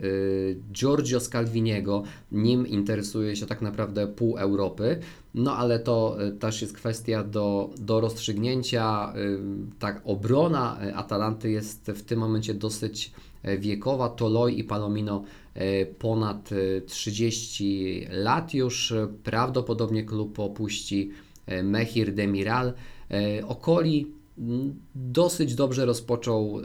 Giorgio 0.71 1.19
Scalviniego, 1.19 2.03
nim 2.31 2.67
interesuje 2.67 3.35
się 3.35 3.45
tak 3.45 3.61
naprawdę 3.61 4.07
pół 4.07 4.37
Europy. 4.37 4.99
No 5.37 5.57
ale 5.57 5.79
to 5.79 6.17
e, 6.19 6.31
też 6.31 6.61
jest 6.61 6.73
kwestia 6.73 7.23
do, 7.23 7.69
do 7.77 8.01
rozstrzygnięcia. 8.01 9.13
E, 9.13 9.15
tak, 9.79 10.01
obrona 10.05 10.79
e, 10.81 10.95
Atalanty 10.95 11.51
jest 11.51 11.85
w 11.85 12.03
tym 12.03 12.19
momencie 12.19 12.53
dosyć 12.53 13.11
wiekowa. 13.59 14.09
Toloi 14.09 14.59
i 14.59 14.63
Palomino 14.63 15.23
ponad 15.99 16.49
30 16.87 18.07
lat 18.09 18.53
już. 18.53 18.93
Prawdopodobnie 19.23 20.03
klub 20.03 20.39
opuści 20.39 21.11
Mechir 21.63 22.13
Demiral. 22.13 22.73
Okoli 23.47 24.11
dosyć 24.95 25.55
dobrze 25.55 25.85
rozpoczął 25.85 26.59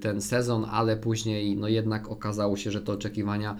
ten 0.00 0.20
sezon, 0.20 0.66
ale 0.70 0.96
później 0.96 1.56
no 1.56 1.68
jednak 1.68 2.08
okazało 2.08 2.56
się, 2.56 2.70
że 2.70 2.82
te 2.82 2.92
oczekiwania, 2.92 3.56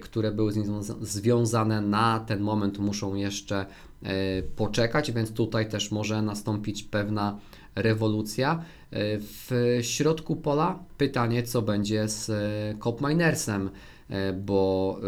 które 0.00 0.32
były 0.32 0.52
z 0.52 0.56
nim 0.56 0.82
związane 1.00 1.80
na 1.80 2.20
ten 2.20 2.40
moment 2.40 2.78
muszą 2.78 3.14
jeszcze 3.14 3.66
E, 4.02 4.42
poczekać, 4.42 5.12
więc 5.12 5.32
tutaj 5.32 5.68
też 5.68 5.90
może 5.90 6.22
nastąpić 6.22 6.82
pewna 6.82 7.38
rewolucja. 7.74 8.64
W 9.18 9.78
środku 9.82 10.36
pola 10.36 10.78
pytanie, 10.98 11.42
co 11.42 11.62
będzie 11.62 12.08
z 12.08 12.30
Cop 12.80 13.00
Minersem, 13.00 13.70
bo 14.34 14.98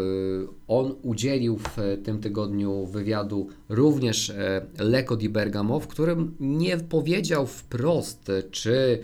on 0.67 0.95
udzielił 1.01 1.57
w 1.57 1.77
tym 2.03 2.19
tygodniu 2.19 2.85
wywiadu 2.85 3.49
również 3.69 4.33
Leko 4.79 5.15
di 5.15 5.29
Bergamo, 5.29 5.79
w 5.79 5.87
którym 5.87 6.35
nie 6.39 6.77
powiedział 6.77 7.47
wprost, 7.47 8.31
czy 8.51 8.99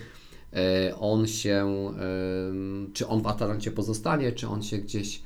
on 0.99 1.27
się, 1.27 1.93
czy 2.93 3.07
on 3.07 3.21
w 3.21 3.27
Atalancie 3.27 3.71
pozostanie, 3.71 4.31
czy 4.31 4.47
on 4.47 4.63
się 4.63 4.77
gdzieś 4.77 5.21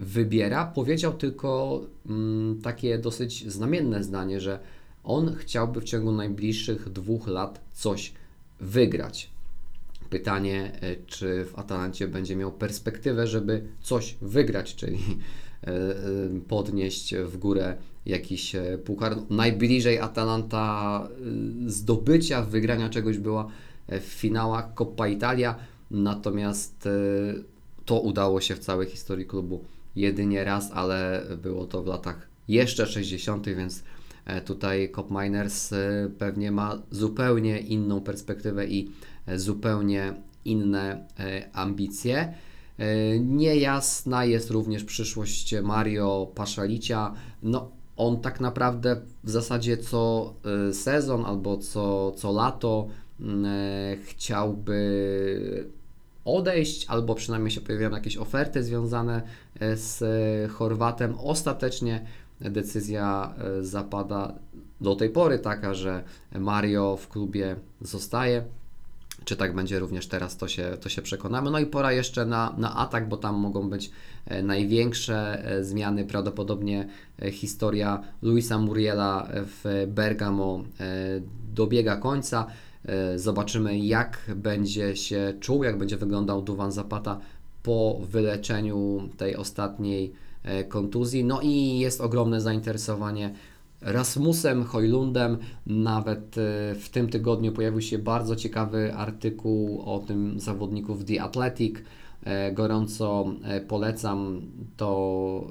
wybiera. 0.00 0.66
Powiedział 0.66 1.12
tylko 1.12 1.80
mm, 2.06 2.60
takie 2.62 2.98
dosyć 2.98 3.52
znamienne 3.52 4.04
zdanie, 4.04 4.40
że 4.40 4.58
on 5.04 5.34
chciałby 5.34 5.80
w 5.80 5.84
ciągu 5.84 6.12
najbliższych 6.12 6.88
dwóch 6.88 7.26
lat 7.26 7.60
coś 7.72 8.12
wygrać. 8.60 9.30
Pytanie, 10.12 10.72
e, 10.80 10.96
czy 11.06 11.44
w 11.44 11.58
Atalancie 11.58 12.08
będzie 12.08 12.36
miał 12.36 12.52
perspektywę, 12.52 13.26
żeby 13.26 13.62
coś 13.80 14.16
wygrać, 14.22 14.74
czyli 14.74 14.98
e, 14.98 15.68
e, 15.68 15.94
podnieść 16.48 17.14
w 17.14 17.36
górę 17.36 17.76
jakiś 18.06 18.56
puchar. 18.84 19.16
Najbliżej 19.30 19.98
Atalanta 19.98 21.08
zdobycia, 21.66 22.42
wygrania 22.42 22.88
czegoś 22.88 23.18
była 23.18 23.48
w 23.88 24.04
finałach 24.04 24.74
Coppa 24.74 25.08
Italia, 25.08 25.54
natomiast 25.90 26.88
to 27.84 28.00
udało 28.00 28.40
się 28.40 28.54
w 28.54 28.58
całej 28.58 28.86
historii 28.86 29.26
klubu 29.26 29.64
jedynie 29.96 30.44
raz, 30.44 30.70
ale 30.72 31.26
było 31.42 31.66
to 31.66 31.82
w 31.82 31.86
latach 31.86 32.28
jeszcze 32.48 32.86
60., 32.86 33.46
więc 33.48 33.82
tutaj 34.44 34.92
Cop 34.96 35.10
Miners 35.10 35.74
pewnie 36.18 36.50
ma 36.50 36.82
zupełnie 36.90 37.60
inną 37.60 38.00
perspektywę 38.00 38.66
i 38.66 38.90
zupełnie 39.36 40.14
inne 40.44 41.06
ambicje. 41.52 42.34
Niejasna 43.20 44.24
jest 44.24 44.50
również 44.50 44.84
przyszłość 44.84 45.54
Mario 45.62 46.32
Paszalicia. 46.34 47.14
No, 47.42 47.70
on 47.96 48.20
tak 48.20 48.40
naprawdę 48.40 49.00
w 49.24 49.30
zasadzie 49.30 49.76
co 49.76 50.34
sezon 50.72 51.24
albo 51.24 51.56
co, 51.56 52.12
co 52.12 52.32
lato 52.32 52.88
mm, 53.20 53.46
chciałby 54.02 55.68
odejść, 56.24 56.86
albo 56.88 57.14
przynajmniej 57.14 57.50
się 57.50 57.60
pojawiają 57.60 57.90
jakieś 57.90 58.16
oferty 58.16 58.64
związane 58.64 59.22
z 59.74 60.02
Chorwatem. 60.52 61.14
Ostatecznie 61.18 62.06
decyzja 62.50 63.34
e, 63.38 63.64
zapada 63.64 64.34
do 64.80 64.96
tej 64.96 65.10
pory 65.10 65.38
taka, 65.38 65.74
że 65.74 66.04
Mario 66.32 66.96
w 66.96 67.08
klubie 67.08 67.56
zostaje. 67.80 68.44
Czy 69.24 69.36
tak 69.36 69.54
będzie 69.54 69.78
również 69.78 70.06
teraz, 70.06 70.36
to 70.36 70.48
się, 70.48 70.76
to 70.80 70.88
się 70.88 71.02
przekonamy. 71.02 71.50
No 71.50 71.58
i 71.58 71.66
pora 71.66 71.92
jeszcze 71.92 72.26
na, 72.26 72.54
na 72.58 72.76
atak, 72.76 73.08
bo 73.08 73.16
tam 73.16 73.36
mogą 73.36 73.70
być 73.70 73.90
e, 74.26 74.42
największe 74.42 75.44
e, 75.44 75.64
zmiany. 75.64 76.04
Prawdopodobnie 76.04 76.88
historia 77.32 78.02
Luisa 78.22 78.58
Muriela 78.58 79.28
w 79.32 79.84
Bergamo 79.88 80.64
dobiega 81.54 81.96
końca. 81.96 82.46
Zobaczymy, 83.16 83.78
jak 83.78 84.18
będzie 84.36 84.96
się 84.96 85.34
czuł, 85.40 85.64
jak 85.64 85.78
będzie 85.78 85.96
wyglądał 85.96 86.42
Duwan 86.42 86.72
Zapata 86.72 87.20
po 87.62 88.00
wyleczeniu 88.10 89.08
tej 89.16 89.36
ostatniej 89.36 90.12
E, 90.44 90.64
kontuzji. 90.64 91.24
No 91.24 91.40
i 91.40 91.78
jest 91.78 92.00
ogromne 92.00 92.40
zainteresowanie 92.40 93.34
Rasmusem 93.82 94.64
Hojlundem. 94.64 95.38
Nawet 95.66 96.38
e, 96.38 96.74
w 96.74 96.88
tym 96.92 97.08
tygodniu 97.08 97.52
pojawił 97.52 97.80
się 97.80 97.98
bardzo 97.98 98.36
ciekawy 98.36 98.94
artykuł 98.94 99.82
o 99.84 99.98
tym 99.98 100.40
zawodniku 100.40 100.94
w 100.94 101.04
The 101.04 101.22
Athletic. 101.22 101.76
E, 102.24 102.52
gorąco 102.52 103.24
polecam 103.68 104.40
to, 104.76 105.46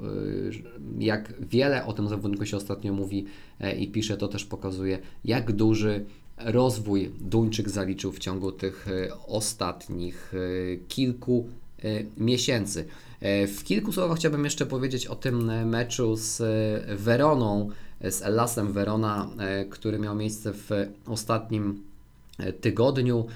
jak 0.98 1.34
wiele 1.40 1.86
o 1.86 1.92
tym 1.92 2.08
zawodniku 2.08 2.46
się 2.46 2.56
ostatnio 2.56 2.92
mówi 2.92 3.24
i 3.78 3.88
pisze, 3.88 4.16
to 4.16 4.28
też 4.28 4.44
pokazuje, 4.44 4.98
jak 5.24 5.52
duży 5.52 6.04
rozwój 6.38 7.10
Duńczyk 7.20 7.70
zaliczył 7.70 8.12
w 8.12 8.18
ciągu 8.18 8.52
tych 8.52 8.86
ostatnich 9.26 10.32
kilku 10.88 11.46
miesięcy. 12.16 12.84
E, 13.22 13.46
w 13.46 13.64
kilku 13.64 13.92
słowach 13.92 14.18
chciałbym 14.18 14.44
jeszcze 14.44 14.66
powiedzieć 14.66 15.06
o 15.06 15.16
tym 15.16 15.50
e, 15.50 15.66
meczu 15.66 16.16
z 16.16 16.40
e, 16.40 16.96
Weroną, 16.96 17.68
z 18.10 18.22
Elasem 18.22 18.72
Verona, 18.72 19.28
który 19.70 19.98
miał 19.98 20.14
miejsce 20.14 20.52
w 20.52 20.70
ostatnim 21.06 21.82
tygodniu. 22.60 23.26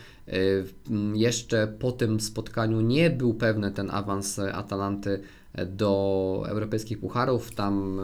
Jeszcze 1.14 1.66
po 1.66 1.92
tym 1.92 2.20
spotkaniu 2.20 2.80
nie 2.80 3.10
był 3.10 3.34
pewny 3.34 3.70
ten 3.70 3.90
awans 3.90 4.38
Atalanty 4.38 5.20
do 5.66 6.44
europejskich 6.48 7.00
pucharów. 7.00 7.54
Tam 7.54 8.00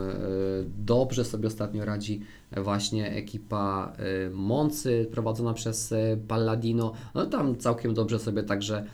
dobrze 0.86 1.24
sobie 1.24 1.48
ostatnio 1.48 1.84
radzi 1.84 2.20
właśnie 2.56 3.10
ekipa 3.10 3.92
Moncy 4.32 5.08
prowadzona 5.12 5.54
przez 5.54 5.94
Palladino. 6.28 6.92
No 7.14 7.26
tam 7.26 7.56
całkiem 7.56 7.94
dobrze 7.94 8.18
sobie 8.18 8.42
także 8.42 8.86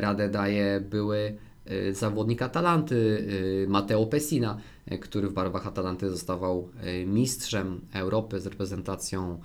radę 0.00 0.28
daje 0.28 0.80
były 0.90 1.36
Y, 1.70 1.94
zawodnika 1.94 2.44
Atalanty, 2.44 2.94
y, 3.64 3.66
Matteo 3.68 4.06
Pessina, 4.06 4.58
y, 4.92 4.98
który 4.98 5.28
w 5.28 5.32
barwach 5.32 5.66
Atalanty 5.66 6.10
zostawał 6.10 6.68
mistrzem 7.06 7.80
Europy 7.92 8.40
z 8.40 8.46
reprezentacją 8.46 9.40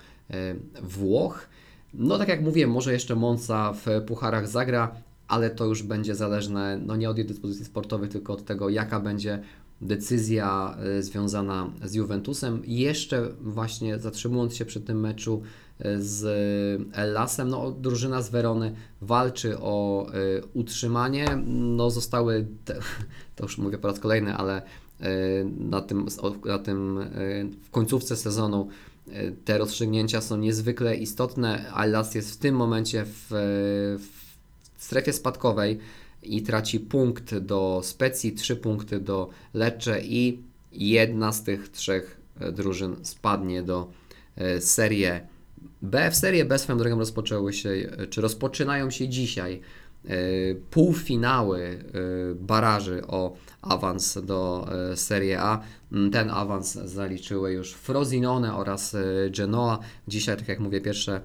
Włoch. 0.82 1.50
No 1.94 2.18
tak 2.18 2.28
jak 2.28 2.42
mówiłem, 2.42 2.72
może 2.72 2.94
jeszcze 2.94 3.16
Monza 3.16 3.74
w 3.74 4.02
pucharach 4.08 4.48
zagra, 4.48 4.96
ale 5.28 5.50
to 5.50 5.66
już 5.66 5.84
będzie 5.84 6.16
zależne 6.16 6.80
no 6.86 6.96
nie 6.96 7.10
od 7.10 7.18
jej 7.18 7.28
dyspozycji 7.28 7.66
sportowej, 7.66 8.10
tylko 8.10 8.34
od 8.34 8.46
tego, 8.46 8.70
jaka 8.70 9.00
będzie 9.00 9.42
decyzja 9.82 10.78
związana 11.00 11.72
z 11.84 11.94
Juventusem. 11.94 12.62
Jeszcze 12.66 13.30
właśnie 13.42 14.00
zatrzymując 14.00 14.56
się 14.56 14.66
przy 14.66 14.82
tym 14.82 15.00
meczu 15.00 15.42
z 16.00 16.24
Ellasem. 16.94 17.50
No, 17.50 17.72
drużyna 17.72 18.22
z 18.22 18.30
Werony 18.30 18.76
walczy 19.02 19.60
o 19.60 20.08
y, 20.14 20.42
utrzymanie. 20.54 21.26
No, 21.46 21.90
zostały, 21.90 22.48
te, 22.66 22.80
to 23.36 23.44
już 23.44 23.58
mówię 23.58 23.78
po 23.78 23.88
raz 23.88 24.00
kolejny, 24.00 24.36
ale 24.36 24.62
y, 24.62 25.06
na 25.60 25.82
tym, 25.82 26.08
na 26.46 26.60
tym 26.60 26.98
y, 26.98 27.50
w 27.64 27.70
końcówce 27.70 28.16
sezonu 28.16 28.68
te 29.46 29.58
rozstrzygnięcia 29.58 30.22
są 30.22 30.38
niezwykle 30.38 30.96
istotne. 30.96 31.74
Ellas 31.78 32.16
jest 32.16 32.32
w 32.32 32.38
tym 32.38 32.56
momencie 32.56 33.06
w, 33.06 33.28
w 34.78 34.84
strefie 34.84 35.14
spadkowej 35.14 35.80
i 36.24 36.42
traci 36.42 36.80
punkt 36.80 37.38
do 37.38 37.82
Specji, 37.84 38.34
trzy 38.34 38.56
punkty 38.56 39.00
do 39.00 39.30
Lecce 39.54 40.02
i 40.02 40.40
jedna 40.72 41.32
z 41.32 41.44
tych 41.44 41.70
trzech 41.70 42.22
drużyn 42.52 42.96
spadnie 43.04 43.64
do 43.64 43.92
Serie 44.60 45.28
B 45.82 46.12
w 46.12 46.16
Serie 46.16 46.46
B 46.46 46.60
swoją 46.60 46.78
drogą 46.78 47.00
rozpoczęły 47.00 47.54
się, 47.54 47.70
czy 48.10 48.22
rozpoczynają 48.22 48.90
się 48.90 49.10
dzisiaj 49.10 49.62
e, 50.06 50.10
półfinały 50.72 51.62
e, 51.62 51.80
baraży 52.36 53.08
o 53.08 53.36
awans 53.62 54.18
do 54.24 54.68
e, 54.92 54.98
Serie 54.98 55.42
A. 55.42 55.62
Mm, 55.92 56.12
ten 56.12 56.30
awans 56.30 56.74
zaliczyły 56.74 57.52
już 57.52 57.74
Frosinone 57.74 58.56
oraz 58.56 58.96
Genoa. 59.32 59.80
Dzisiaj, 60.08 60.38
tak 60.38 60.48
jak 60.48 60.60
mówię, 60.60 60.82
pierwsze 60.82 61.22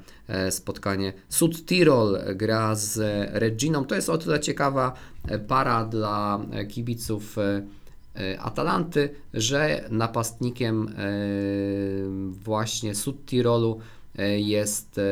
spotkanie 0.51 1.13
Sud 1.29 1.67
Tirol 1.67 2.19
gra 2.35 2.75
z 2.75 3.01
Reginą. 3.33 3.85
To 3.85 3.95
jest 3.95 4.09
o 4.09 4.19
tyle 4.19 4.41
ciekawa 4.41 4.95
para 5.49 5.85
dla 5.85 6.41
kibiców 6.69 7.37
Atalanty, 8.39 9.09
że 9.35 9.85
napastnikiem 9.91 10.95
właśnie 12.45 12.95
Sud 12.95 13.27
Tirolu 13.27 13.81
jest 14.39 14.99
e, 14.99 15.03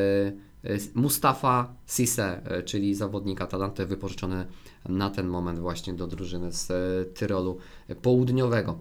Mustafa 0.94 1.74
Sisse, 1.86 2.40
e, 2.44 2.62
czyli 2.62 2.94
zawodnik 2.94 3.40
Atalanty 3.40 3.86
wypożyczony 3.86 4.46
na 4.88 5.10
ten 5.10 5.26
moment 5.26 5.58
właśnie 5.58 5.94
do 5.94 6.06
drużyny 6.06 6.52
z 6.52 6.68
Tyrolu 7.14 7.58
Południowego. 8.02 8.78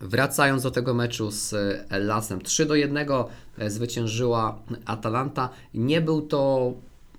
Wracając 0.00 0.62
do 0.62 0.70
tego 0.70 0.94
meczu 0.94 1.30
z 1.30 1.54
Lasem, 1.90 2.40
3 2.40 2.66
do 2.66 2.74
1 2.74 3.08
zwyciężyła 3.68 4.62
Atalanta. 4.84 5.48
Nie 5.74 6.00
był 6.00 6.22
to 6.22 6.72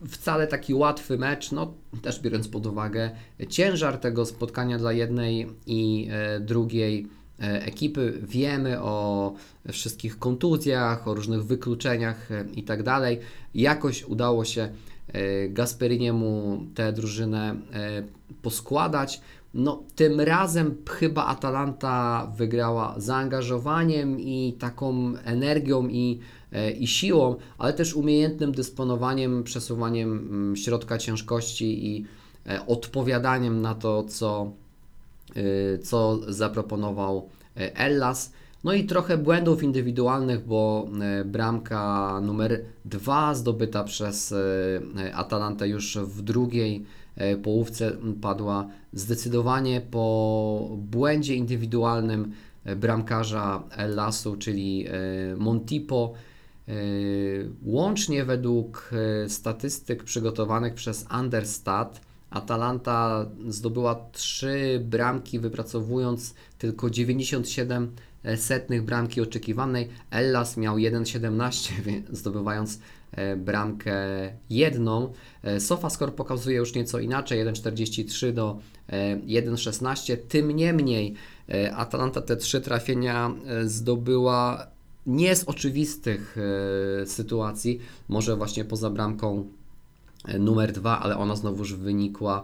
wcale 0.07 0.47
taki 0.47 0.73
łatwy 0.73 1.17
mecz, 1.17 1.51
no 1.51 1.73
też 2.01 2.19
biorąc 2.19 2.47
pod 2.47 2.65
uwagę 2.65 3.11
ciężar 3.49 3.97
tego 3.97 4.25
spotkania 4.25 4.77
dla 4.77 4.93
jednej 4.93 5.47
i 5.65 6.09
drugiej 6.39 7.07
E, 7.24 7.24
ekipy, 7.39 8.19
wiemy 8.21 8.81
o 8.81 9.33
wszystkich 9.71 10.19
kontuzjach, 10.19 11.07
o 11.07 11.13
różnych 11.13 11.45
wykluczeniach 11.45 12.31
e, 12.31 12.45
i 12.55 12.63
tak. 12.63 12.79
Jakoś 13.55 14.03
udało 14.03 14.45
się 14.45 14.69
e, 15.07 15.49
Gasperiniemu 15.49 16.59
tę 16.75 16.93
drużynę 16.93 17.55
poskładać. 18.41 19.21
No, 19.53 19.83
tym 19.95 20.21
razem 20.21 20.75
chyba 20.89 21.25
Atalanta 21.25 22.27
wygrała 22.37 22.95
zaangażowaniem 22.97 24.19
i 24.19 24.55
taką 24.59 25.13
energią 25.17 25.87
i 25.87 26.19
i 26.79 26.87
siłą, 26.87 27.35
ale 27.57 27.73
też 27.73 27.95
umiejętnym 27.95 28.51
dysponowaniem, 28.51 29.43
przesuwaniem 29.43 30.11
mm, 30.11 30.55
środka 30.55 30.97
ciężkości 30.97 31.87
i 31.87 32.05
odpowiadaniem 32.67 33.61
na 33.61 33.75
to, 33.75 34.03
co, 34.03 34.51
co 35.83 36.19
zaproponował 36.33 37.29
Ellas. 37.55 38.31
No 38.63 38.73
i 38.73 38.83
trochę 38.83 39.17
błędów 39.17 39.63
indywidualnych, 39.63 40.47
bo 40.47 40.87
e, 41.01 41.25
bramka 41.25 42.21
numer 42.21 42.65
2 42.85 43.35
zdobyta 43.35 43.83
przez 43.83 44.33
Atalantę 45.13 45.67
już 45.67 45.97
w 45.97 46.21
drugiej 46.21 46.85
połówce 47.43 47.91
padła 48.21 48.67
zdecydowanie 48.93 49.81
po 49.81 50.69
błędzie 50.77 51.35
indywidualnym 51.35 52.31
bramkarza 52.75 53.63
Lasu, 53.87 54.35
czyli 54.35 54.85
Montipo. 55.37 56.13
Łącznie 57.63 58.25
według 58.25 58.91
statystyk 59.27 60.03
przygotowanych 60.03 60.73
przez 60.73 61.05
Understat 61.19 62.01
Atalanta 62.35 63.25
zdobyła 63.47 64.09
trzy 64.11 64.81
bramki, 64.85 65.39
wypracowując 65.39 66.33
tylko 66.57 66.89
97 66.89 67.91
setnych 68.35 68.83
bramki 68.83 69.21
oczekiwanej. 69.21 69.89
Ellas 70.11 70.57
miał 70.57 70.75
1,17 70.75 72.01
zdobywając 72.19 72.79
e, 73.11 73.35
bramkę 73.35 73.95
jedną. 74.49 75.13
E, 75.43 75.59
SofaScore 75.59 76.11
pokazuje 76.11 76.57
już 76.57 76.73
nieco 76.73 76.99
inaczej, 76.99 77.45
1,43 77.45 78.33
do 78.33 78.59
1,16. 79.27 80.13
E, 80.13 80.17
Tym 80.17 80.51
niemniej 80.51 81.15
Atalanta 81.75 82.21
te 82.21 82.37
trzy 82.37 82.61
trafienia 82.61 83.33
zdobyła 83.65 84.67
nie 85.05 85.35
z 85.35 85.43
oczywistych 85.43 86.37
sytuacji, 87.05 87.79
może 88.07 88.35
właśnie 88.35 88.65
poza 88.65 88.89
bramką 88.89 89.45
numer 90.39 90.71
dwa, 90.71 90.99
ale 90.99 91.17
ona 91.17 91.35
znowuż 91.35 91.73
wynikła 91.73 92.43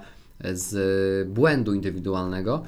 z 0.53 1.29
błędu 1.29 1.73
indywidualnego. 1.73 2.63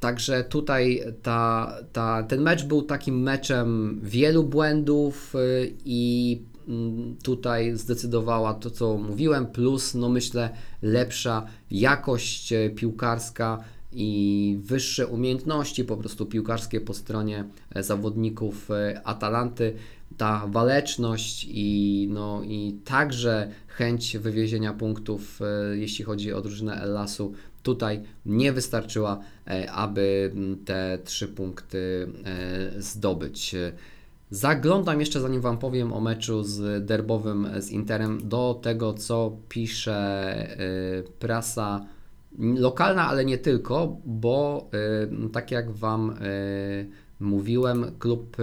Także 0.00 0.44
tutaj 0.44 1.02
ta, 1.22 1.72
ta, 1.92 2.22
ten 2.22 2.40
mecz 2.40 2.64
był 2.64 2.82
takim 2.82 3.22
meczem 3.22 4.00
wielu 4.02 4.44
błędów 4.44 5.34
y, 5.34 5.74
i 5.84 6.42
mm, 6.68 7.16
tutaj 7.22 7.76
zdecydowała 7.76 8.54
to, 8.54 8.70
co 8.70 8.96
mówiłem, 8.96 9.46
plus 9.46 9.94
no 9.94 10.08
myślę 10.08 10.50
lepsza 10.82 11.46
jakość 11.70 12.52
e, 12.52 12.70
piłkarska 12.70 13.64
i 13.92 14.58
wyższe 14.62 15.06
umiejętności 15.06 15.84
po 15.84 15.96
prostu 15.96 16.26
piłkarskie 16.26 16.80
po 16.80 16.94
stronie 16.94 17.44
e, 17.74 17.82
zawodników 17.82 18.70
e, 18.70 19.00
Atalanty. 19.04 19.74
Ta 20.16 20.46
waleczność 20.46 21.46
i, 21.50 22.08
no, 22.10 22.42
i 22.44 22.78
także 22.84 23.50
chęć 23.66 24.18
wywiezienia 24.18 24.72
punktów, 24.72 25.40
jeśli 25.72 26.04
chodzi 26.04 26.32
o 26.32 26.40
drużynę 26.40 26.82
Elasu, 26.82 27.32
tutaj 27.66 28.02
nie 28.26 28.52
wystarczyła, 28.52 29.20
e, 29.46 29.72
aby 29.72 30.32
te 30.64 30.98
trzy 31.04 31.28
punkty 31.28 32.08
e, 32.24 32.82
zdobyć. 32.82 33.54
Zaglądam 34.30 35.00
jeszcze, 35.00 35.20
zanim 35.20 35.40
Wam 35.40 35.58
powiem 35.58 35.92
o 35.92 36.00
meczu 36.00 36.42
z 36.42 36.86
derbowym 36.86 37.48
z 37.58 37.70
Interem, 37.70 38.28
do 38.28 38.60
tego, 38.62 38.94
co 38.94 39.36
pisze 39.48 39.94
e, 39.94 40.56
prasa 41.18 41.86
lokalna, 42.38 43.08
ale 43.08 43.24
nie 43.24 43.38
tylko, 43.38 43.96
bo 44.04 44.70
tak 45.32 45.50
jak 45.50 45.70
Wam 45.70 46.14
mówiłem, 47.20 47.84
klub 47.98 48.36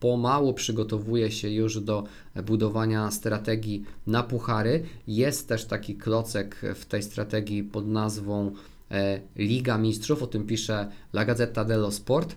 pomału 0.00 0.54
przygotowuje 0.54 1.30
się 1.30 1.50
już 1.50 1.80
do 1.80 2.04
budowania 2.46 3.10
strategii 3.10 3.84
na 4.06 4.22
puchary. 4.22 4.82
Jest 5.06 5.48
też 5.48 5.64
taki 5.64 5.96
klocek 5.96 6.60
w 6.74 6.84
tej 6.84 7.02
strategii 7.02 7.64
pod 7.64 7.88
nazwą 7.88 8.52
e, 8.90 9.20
Liga 9.36 9.78
Mistrzów, 9.78 10.22
o 10.22 10.26
tym 10.26 10.46
pisze 10.46 10.90
La 11.12 11.24
Gazzetta 11.24 11.64
dello 11.64 11.90
Sport. 11.90 12.36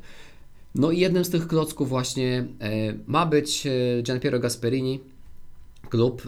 No 0.75 0.91
i 0.91 0.99
jednym 0.99 1.25
z 1.25 1.29
tych 1.29 1.47
klocków 1.47 1.89
właśnie 1.89 2.45
e, 2.59 2.93
ma 3.07 3.25
być 3.25 3.67
e, 3.67 4.01
Gianpiero 4.03 4.39
Gasperini. 4.39 4.99
Klub 5.89 6.27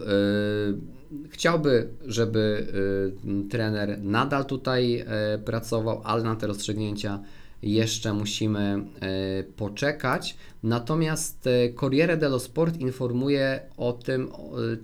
chciałby, 1.29 1.89
żeby 2.05 2.67
trener 3.49 4.03
nadal 4.03 4.45
tutaj 4.45 5.05
pracował, 5.45 6.01
ale 6.03 6.23
na 6.23 6.35
te 6.35 6.47
rozstrzygnięcia 6.47 7.19
jeszcze 7.63 8.13
musimy 8.13 8.85
e, 9.01 9.43
poczekać. 9.43 10.37
Natomiast 10.63 11.47
e, 11.47 11.73
Corriere 11.73 12.17
dello 12.17 12.39
Sport 12.39 12.77
informuje 12.77 13.59
o 13.77 13.93
tym, 13.93 14.31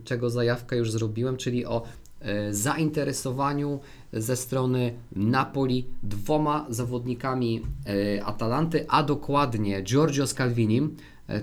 czego 0.03 0.29
zajawkę 0.29 0.77
już 0.77 0.91
zrobiłem, 0.91 1.37
czyli 1.37 1.65
o 1.65 1.83
e, 2.19 2.53
zainteresowaniu 2.53 3.79
ze 4.13 4.35
strony 4.35 4.93
Napoli 5.15 5.85
dwoma 6.03 6.65
zawodnikami 6.69 7.61
Atalanty, 8.25 8.85
a 8.87 9.03
dokładnie 9.03 9.81
Giorgio 9.83 10.27
Scalvinim, 10.27 10.95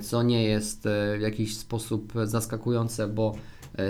co 0.03 0.22
nie 0.22 0.44
jest 0.44 0.88
w 1.18 1.20
jakiś 1.20 1.57
sposób 1.57 2.12
zaskakujące, 2.25 3.09
bo 3.09 3.35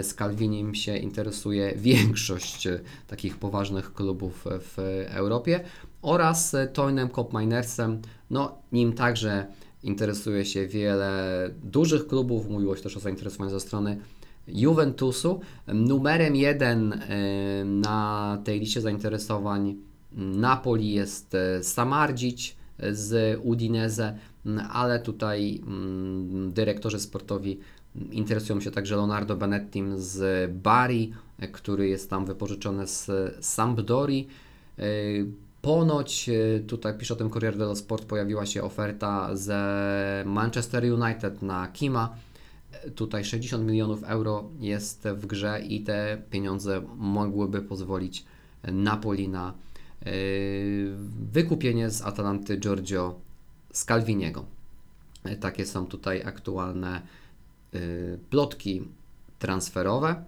z 0.02 0.14
Calvinim 0.14 0.74
się 0.74 0.96
interesuje 0.96 1.74
większość 1.76 2.68
takich 3.06 3.36
poważnych 3.36 3.94
klubów 3.94 4.44
w 4.44 5.04
Europie 5.08 5.60
oraz 6.02 6.56
Toinem 6.72 7.08
Kopminersem. 7.08 8.02
No, 8.30 8.58
nim 8.72 8.92
także 8.92 9.46
interesuje 9.82 10.44
się 10.44 10.66
wiele 10.66 11.50
dużych 11.64 12.06
klubów. 12.06 12.48
Mówiło 12.48 12.76
się 12.76 12.82
też 12.82 12.96
o 12.96 13.00
zainteresowaniu 13.00 13.50
ze 13.50 13.60
strony 13.60 13.98
Juventusu. 14.48 15.40
Numerem 15.66 16.36
jeden 16.36 16.92
e, 16.92 16.98
na 17.64 18.38
tej 18.44 18.60
liście 18.60 18.80
zainteresowań 18.80 19.76
Napoli 20.16 20.92
jest 20.92 21.34
e, 21.34 21.64
Samardzic 21.64 22.56
z 22.90 23.40
Udinese, 23.42 24.18
ale 24.72 25.00
tutaj 25.00 25.60
dyrektorzy 26.48 27.00
sportowi 27.00 27.58
interesują 28.10 28.60
się 28.60 28.70
także 28.70 28.96
Leonardo 28.96 29.36
Benettim 29.36 29.98
z 29.98 30.50
Bari, 30.52 31.12
który 31.52 31.88
jest 31.88 32.10
tam 32.10 32.26
wypożyczony 32.26 32.86
z 32.86 33.10
Sampdori. 33.40 34.26
Ponoć, 35.66 36.28
e, 36.28 36.60
tutaj 36.60 36.98
pisze 36.98 37.14
o 37.14 37.16
tym 37.16 37.30
Corriere 37.30 37.56
dello 37.58 37.76
Sport, 37.76 38.04
pojawiła 38.04 38.46
się 38.46 38.62
oferta 38.62 39.36
ze 39.36 40.22
Manchester 40.26 40.84
United 40.92 41.42
na 41.42 41.68
Kima. 41.68 42.16
E, 42.72 42.90
tutaj 42.90 43.24
60 43.24 43.64
milionów 43.64 44.02
euro 44.04 44.50
jest 44.60 45.08
w 45.14 45.26
grze 45.26 45.60
i 45.60 45.80
te 45.80 46.22
pieniądze 46.30 46.82
mogłyby 46.96 47.62
pozwolić 47.62 48.24
Napoli 48.72 49.28
na 49.28 49.54
e, 50.00 50.12
wykupienie 51.32 51.90
z 51.90 52.02
Atalanty 52.02 52.56
Giorgio 52.56 53.20
Scalviniego. 53.72 54.44
Takie 55.40 55.66
są 55.66 55.86
tutaj 55.86 56.22
aktualne 56.22 57.02
plotki 58.30 58.88
transferowe. 59.38 60.24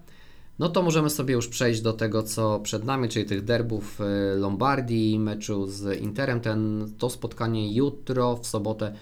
No 0.59 0.69
to 0.69 0.81
możemy 0.81 1.09
sobie 1.09 1.33
już 1.33 1.47
przejść 1.47 1.81
do 1.81 1.93
tego, 1.93 2.23
co 2.23 2.59
przed 2.59 2.85
nami, 2.85 3.09
czyli 3.09 3.25
tych 3.25 3.43
derbów 3.43 4.01
y, 4.01 4.37
Lombardii, 4.37 5.19
meczu 5.19 5.67
z 5.67 6.01
Interem. 6.01 6.39
Ten, 6.39 6.91
to 6.97 7.09
spotkanie 7.09 7.73
jutro, 7.73 8.37
w 8.37 8.47
sobotę 8.47 8.93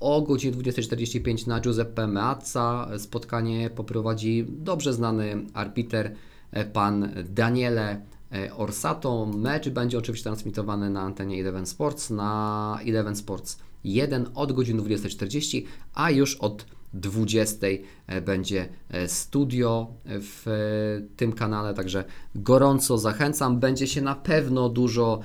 o 0.00 0.22
godzinie 0.22 0.56
20.45 0.56 1.46
na 1.46 1.60
Giuseppe 1.60 2.06
Meazza. 2.06 2.88
Spotkanie 2.98 3.70
poprowadzi 3.70 4.46
dobrze 4.48 4.92
znany 4.92 5.46
arbiter, 5.54 6.14
e, 6.50 6.64
pan 6.64 7.08
Daniele 7.28 8.00
e, 8.32 8.54
Orsato. 8.54 9.26
Mecz 9.26 9.68
będzie 9.68 9.98
oczywiście 9.98 10.24
transmitowany 10.24 10.90
na 10.90 11.00
antenie 11.00 11.40
Eleven 11.40 11.66
Sports, 11.66 12.10
na 12.10 12.78
Eleven 12.86 13.16
Sports 13.16 13.58
1 13.84 14.26
od 14.34 14.52
godziny 14.52 14.82
20.40, 14.82 15.62
a 15.94 16.10
już 16.10 16.36
od 16.36 16.66
20 16.94 17.66
e, 18.06 18.20
będzie 18.20 18.68
e, 18.90 19.08
studio 19.08 19.94
w 20.04 20.48
e, 20.48 21.16
tym 21.16 21.32
kanale, 21.32 21.74
także 21.74 22.04
gorąco 22.34 22.98
zachęcam. 22.98 23.60
Będzie 23.60 23.86
się 23.86 24.02
na 24.02 24.14
pewno 24.14 24.68
dużo 24.68 25.20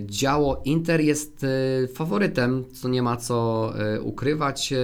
działo. 0.00 0.62
Inter 0.64 1.00
jest 1.00 1.46
faworytem, 1.94 2.64
co 2.72 2.88
nie 2.88 3.02
ma 3.02 3.16
co 3.16 3.72
ukrywać. 4.02 4.74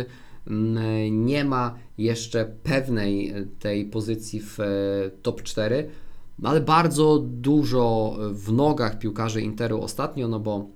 Nie 1.10 1.44
ma 1.44 1.74
jeszcze 1.98 2.44
pewnej 2.62 3.34
tej 3.58 3.84
pozycji 3.84 4.40
w 4.44 4.58
top 5.22 5.42
4, 5.42 5.90
ale 6.42 6.60
bardzo 6.60 7.18
dużo 7.18 8.16
w 8.32 8.52
nogach 8.52 8.98
piłkarzy 8.98 9.40
Interu 9.40 9.82
ostatnio, 9.82 10.28
no 10.28 10.40
bo 10.40 10.66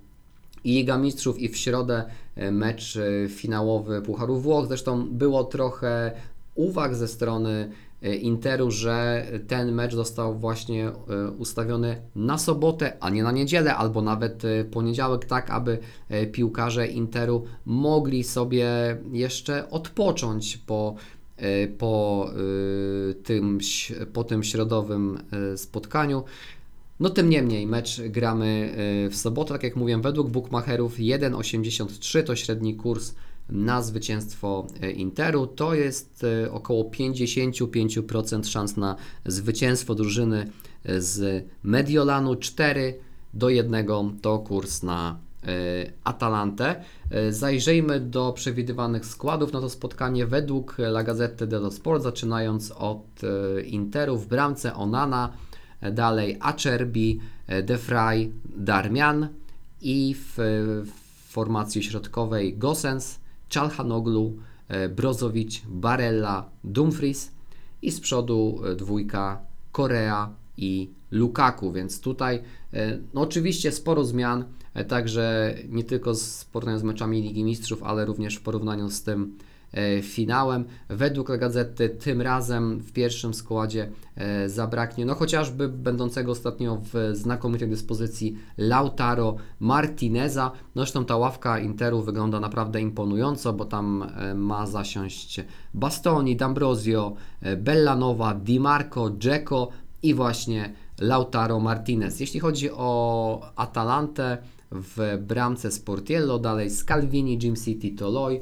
i 0.63 0.73
Liga 0.73 0.97
Mistrzów 0.97 1.39
i 1.39 1.49
w 1.49 1.57
środę 1.57 2.05
mecz 2.35 2.97
e, 2.97 3.29
finałowy 3.29 4.01
Pucharu 4.01 4.39
Włoch. 4.39 4.67
Zresztą 4.67 5.07
było 5.09 5.43
trochę 5.43 6.11
uwag 6.55 6.95
ze 6.95 7.07
strony 7.07 7.71
e, 8.01 8.15
Interu, 8.15 8.71
że 8.71 9.25
ten 9.47 9.71
mecz 9.71 9.95
został 9.95 10.35
właśnie 10.35 10.87
e, 10.87 11.31
ustawiony 11.31 12.01
na 12.15 12.37
sobotę, 12.37 12.97
a 12.99 13.09
nie 13.09 13.23
na 13.23 13.31
niedzielę, 13.31 13.75
albo 13.75 14.01
nawet 14.01 14.45
e, 14.45 14.63
poniedziałek, 14.63 15.25
tak 15.25 15.49
aby 15.49 15.79
e, 16.09 16.25
piłkarze 16.27 16.87
Interu 16.87 17.45
mogli 17.65 18.23
sobie 18.23 18.97
jeszcze 19.11 19.69
odpocząć 19.69 20.57
po, 20.57 20.95
e, 21.37 21.67
po, 21.67 22.27
e, 23.09 23.13
tym, 23.13 23.59
po 24.13 24.23
tym 24.23 24.43
środowym 24.43 25.17
e, 25.53 25.57
spotkaniu. 25.57 26.23
No 27.01 27.09
tym 27.09 27.29
niemniej, 27.29 27.67
mecz 27.67 28.01
gramy 28.01 28.75
y, 29.05 29.09
w 29.09 29.15
sobotę, 29.15 29.53
tak 29.53 29.63
jak 29.63 29.75
mówiłem, 29.75 30.01
według 30.01 30.29
bookmacherów 30.29 30.97
1,83 30.97 32.23
to 32.23 32.35
średni 32.35 32.75
kurs 32.75 33.13
na 33.49 33.81
zwycięstwo 33.81 34.67
y, 34.83 34.91
Interu. 34.91 35.47
To 35.47 35.73
jest 35.73 36.23
y, 36.23 36.51
około 36.51 36.83
55% 36.83 38.45
szans 38.45 38.77
na 38.77 38.95
zwycięstwo 39.25 39.95
drużyny 39.95 40.51
z 40.97 41.45
Mediolanu. 41.63 42.35
4 42.35 42.93
do 43.33 43.49
1 43.49 43.87
to 44.21 44.39
kurs 44.39 44.83
na 44.83 45.19
Atalantę. 46.03 46.83
Zajrzyjmy 47.29 47.99
do 47.99 48.33
przewidywanych 48.33 49.05
składów 49.05 49.53
na 49.53 49.61
to 49.61 49.69
spotkanie 49.69 50.25
według 50.25 50.79
La 50.79 51.03
Gazzetta 51.03 51.45
dello 51.45 51.71
Sport, 51.71 52.03
zaczynając 52.03 52.71
od 52.71 53.21
Interu 53.65 54.17
w 54.17 54.27
bramce 54.27 54.75
Onana, 54.75 55.33
dalej 55.91 56.37
Acerbi, 56.39 57.19
De 57.63 57.77
Vrij, 57.77 58.31
Darmian 58.45 59.27
i 59.81 60.15
w, 60.15 60.33
w 60.85 61.31
formacji 61.31 61.83
środkowej 61.83 62.57
Gosens, 62.57 63.19
Czalhanoglu, 63.49 64.37
e, 64.67 64.89
Brozowicz, 64.89 65.61
Barella, 65.67 66.49
Dumfries 66.63 67.31
i 67.81 67.91
z 67.91 67.99
przodu 67.99 68.61
e, 68.65 68.75
dwójka 68.75 69.41
Korea 69.71 70.29
i 70.57 70.89
Lukaku, 71.11 71.71
więc 71.71 72.01
tutaj 72.01 72.41
e, 72.73 72.97
no 73.13 73.21
oczywiście 73.21 73.71
sporo 73.71 74.05
zmian, 74.05 74.45
e, 74.73 74.85
także 74.85 75.55
nie 75.69 75.83
tylko 75.83 76.15
z 76.15 76.45
porównaniu 76.45 76.79
z 76.79 76.83
meczami 76.83 77.21
Ligi 77.21 77.43
Mistrzów, 77.43 77.83
ale 77.83 78.05
również 78.05 78.35
w 78.35 78.41
porównaniu 78.41 78.89
z 78.89 79.03
tym 79.03 79.37
e, 79.47 79.50
finałem. 80.01 80.65
Według 80.89 81.37
Gazety 81.37 81.89
tym 81.89 82.21
razem 82.21 82.79
w 82.79 82.91
pierwszym 82.91 83.33
składzie 83.33 83.89
e, 84.15 84.49
zabraknie, 84.49 85.05
no 85.05 85.15
chociażby 85.15 85.69
będącego 85.69 86.31
ostatnio 86.31 86.81
w 86.93 87.11
znakomitej 87.13 87.69
dyspozycji 87.69 88.37
Lautaro 88.57 89.35
Martineza. 89.59 90.51
No 90.75 90.81
Zresztą 90.81 91.05
ta 91.05 91.17
ławka 91.17 91.59
Interu 91.59 92.01
wygląda 92.01 92.39
naprawdę 92.39 92.81
imponująco, 92.81 93.53
bo 93.53 93.65
tam 93.65 94.09
e, 94.17 94.33
ma 94.33 94.65
zasiąść 94.65 95.41
Bastoni, 95.73 96.37
D'Ambrosio, 96.37 97.11
e, 97.41 97.57
Bellanova, 97.57 98.33
Di 98.33 98.59
Marco, 98.59 99.09
Dzeko 99.09 99.69
i 100.03 100.13
właśnie 100.13 100.73
Lautaro 100.99 101.59
Martinez. 101.59 102.19
Jeśli 102.19 102.39
chodzi 102.39 102.71
o 102.71 103.51
Atalantę 103.55 104.37
w 104.71 105.17
bramce 105.21 105.71
Sportiello, 105.71 106.39
dalej 106.39 106.69
Scalvini, 106.69 107.39
Jim 107.43 107.55
City, 107.55 107.91
Toloi, 107.91 108.41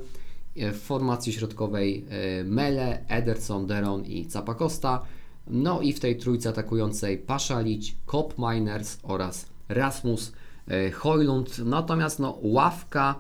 w 0.74 0.80
formacji 0.80 1.34
środkowej 1.34 2.06
e, 2.10 2.44
Mele, 2.44 3.06
Ederson, 3.08 3.68
Deron 3.68 4.06
i 4.06 4.26
Zapacosta. 4.30 5.02
No 5.48 5.82
i 5.82 5.94
w 5.94 6.00
tej 6.00 6.18
trójce 6.18 6.50
atakującej 6.50 7.18
Paszalić, 7.18 7.96
Kop 8.06 8.34
Miners 8.38 8.98
oraz 9.04 9.46
Rasmus 9.70 10.34
e, 10.68 10.92
Hojlund. 10.92 11.60
Natomiast 11.66 12.20
no, 12.20 12.38
ławka 12.42 13.16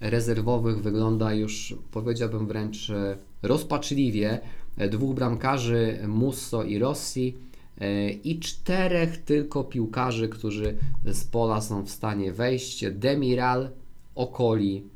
rezerwowych 0.00 0.82
wygląda 0.82 1.34
już, 1.34 1.74
powiedziałbym 1.90 2.46
wręcz 2.46 2.90
e, 2.90 3.16
rozpaczliwie. 3.42 4.40
E, 4.76 4.88
Dwóch 4.88 5.14
bramkarzy, 5.14 5.98
Musso 6.08 6.62
i 6.62 6.78
Rossi 6.78 7.34
e, 7.80 8.10
i 8.10 8.38
czterech 8.38 9.16
tylko 9.24 9.64
piłkarzy, 9.64 10.28
którzy 10.28 10.76
z 11.04 11.24
pola 11.24 11.60
są 11.60 11.82
w 11.82 11.90
stanie 11.90 12.32
wejść. 12.32 12.84
Demiral, 12.90 13.70
Okoli, 14.14 14.76
e, 14.76 14.93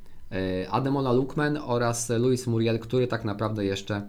Ademola 0.70 1.12
Lukman 1.12 1.58
oraz 1.66 2.10
Luis 2.10 2.46
Muriel, 2.46 2.78
który 2.78 3.06
tak 3.06 3.24
naprawdę 3.24 3.64
jeszcze 3.64 4.02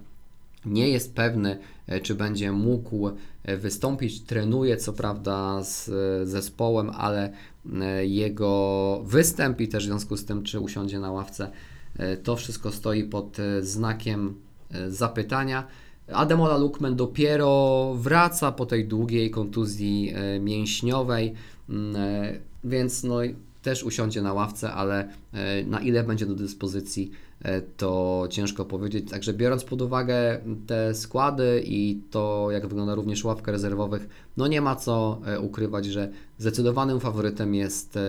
nie 0.66 0.90
jest 0.90 1.16
pewny, 1.16 1.60
e, 1.88 2.02
czy 2.02 2.16
będzie 2.16 2.52
mógł 2.52 3.08
e, 3.44 3.58
wystąpić. 3.58 4.22
Trenuje 4.22 4.78
co 4.78 4.94
prawda 4.94 5.64
z 5.64 5.90
e, 5.90 6.26
zespołem, 6.26 6.90
ale 6.90 7.34
e, 7.82 8.06
jego 8.06 9.02
występ 9.06 9.62
i 9.62 9.68
też 9.68 9.84
w 9.84 9.88
związku 9.88 10.18
z 10.18 10.26
tym, 10.26 10.44
czy 10.44 10.60
usiądzie 10.60 11.00
na 11.00 11.12
ławce, 11.12 11.52
e, 11.98 12.18
to 12.18 12.36
wszystko 12.36 12.72
stoi 12.72 13.04
pod 13.04 13.40
e, 13.40 13.64
znakiem 13.64 14.36
e, 14.72 14.92
zapytania. 14.92 15.68
Ademola 16.14 16.58
Lukman 16.58 16.96
dopiero 16.96 17.94
wraca 17.96 18.52
po 18.52 18.66
tej 18.66 18.88
długiej 18.88 19.32
kontuzji 19.32 20.14
e, 20.16 20.40
mięśniowej, 20.40 21.34
mm, 21.70 21.96
e, 21.96 22.34
więc 22.64 23.04
no, 23.04 23.16
też 23.62 23.84
usiądzie 23.84 24.22
na 24.22 24.34
ławce, 24.34 24.74
ale 24.74 25.10
e, 25.34 25.64
na 25.64 25.80
ile 25.80 26.04
będzie 26.04 26.26
do 26.26 26.36
dyspozycji, 26.36 27.12
e, 27.42 27.62
to 27.62 28.28
ciężko 28.30 28.66
powiedzieć. 28.66 29.10
Także 29.10 29.34
biorąc 29.34 29.64
pod 29.64 29.82
uwagę 29.82 30.40
te 30.68 30.96
składy 30.96 31.64
i 31.66 32.02
to, 32.12 32.48
jak 32.52 32.68
wygląda 32.68 32.96
również 32.96 33.24
ławka 33.24 33.52
rezerwowych, 33.52 34.10
no 34.38 34.48
nie 34.48 34.62
ma 34.62 34.76
co 34.76 35.22
e, 35.26 35.40
ukrywać, 35.40 35.86
że 35.86 36.12
zdecydowanym 36.38 37.00
faworytem 37.00 37.56
jest 37.56 38.00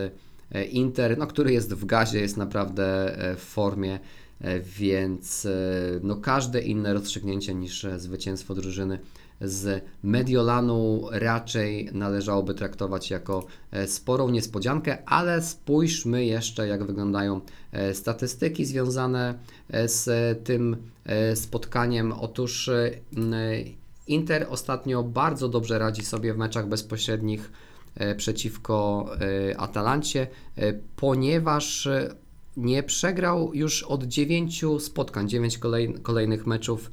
Inter, 0.71 1.19
no, 1.19 1.27
który 1.27 1.53
jest 1.53 1.75
w 1.75 1.85
gazie, 1.85 2.21
jest 2.21 2.37
naprawdę 2.37 3.17
w 3.37 3.41
formie, 3.41 3.99
więc 4.79 5.47
no, 6.03 6.17
każde 6.17 6.61
inne 6.61 6.95
rozstrzygnięcie 6.95 7.55
niż 7.55 7.87
zwycięstwo 7.97 8.55
drużyny 8.55 8.99
z 9.41 9.85
Mediolanu 10.03 11.09
raczej 11.11 11.89
należałoby 11.93 12.55
traktować 12.55 13.11
jako 13.11 13.47
e, 13.71 13.87
sporą 13.87 14.31
niespodziankę, 14.31 14.99
ale 15.07 15.43
spójrzmy 15.43 16.25
jeszcze, 16.25 16.69
jak 16.69 16.85
wyglądają 16.85 17.41
e, 17.73 17.95
statystyki 17.95 18.65
związane 18.65 19.35
e, 19.71 19.89
z 19.89 20.09
tym 20.45 20.77
spotkaniem. 21.35 22.13
Otóż 22.13 22.71
Inter 24.07 24.47
ostatnio 24.51 25.03
bardzo 25.03 25.49
dobrze 25.49 25.79
radzi 25.79 26.05
sobie 26.05 26.35
w 26.35 26.37
meczach 26.37 26.69
bezpośrednich 26.69 27.53
przeciwko 28.17 29.11
Atalancie, 29.57 30.27
ponieważ 30.97 31.89
nie 32.57 32.83
przegrał 32.83 33.55
już 33.55 33.83
od 33.83 34.05
9 34.05 34.65
spotkań, 34.79 35.29
9 35.29 35.59
kolej, 35.59 35.95
kolejnych 36.03 36.47
meczów 36.47 36.91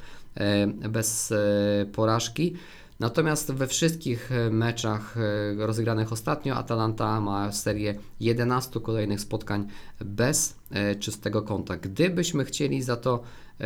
bez 0.89 1.31
e, 1.31 1.85
porażki. 1.85 2.53
Natomiast 2.99 3.51
we 3.51 3.67
wszystkich 3.67 4.31
e, 4.31 4.49
meczach 4.49 5.17
e, 5.17 5.65
rozegranych 5.65 6.11
ostatnio 6.11 6.55
Atalanta 6.55 7.21
ma 7.21 7.51
serię 7.51 7.95
11 8.19 8.79
kolejnych 8.79 9.21
spotkań 9.21 9.67
bez 9.99 10.55
e, 10.71 10.95
czystego 10.95 11.41
konta. 11.41 11.77
Gdybyśmy 11.77 12.45
chcieli 12.45 12.81
za 12.81 12.95
to 12.95 13.23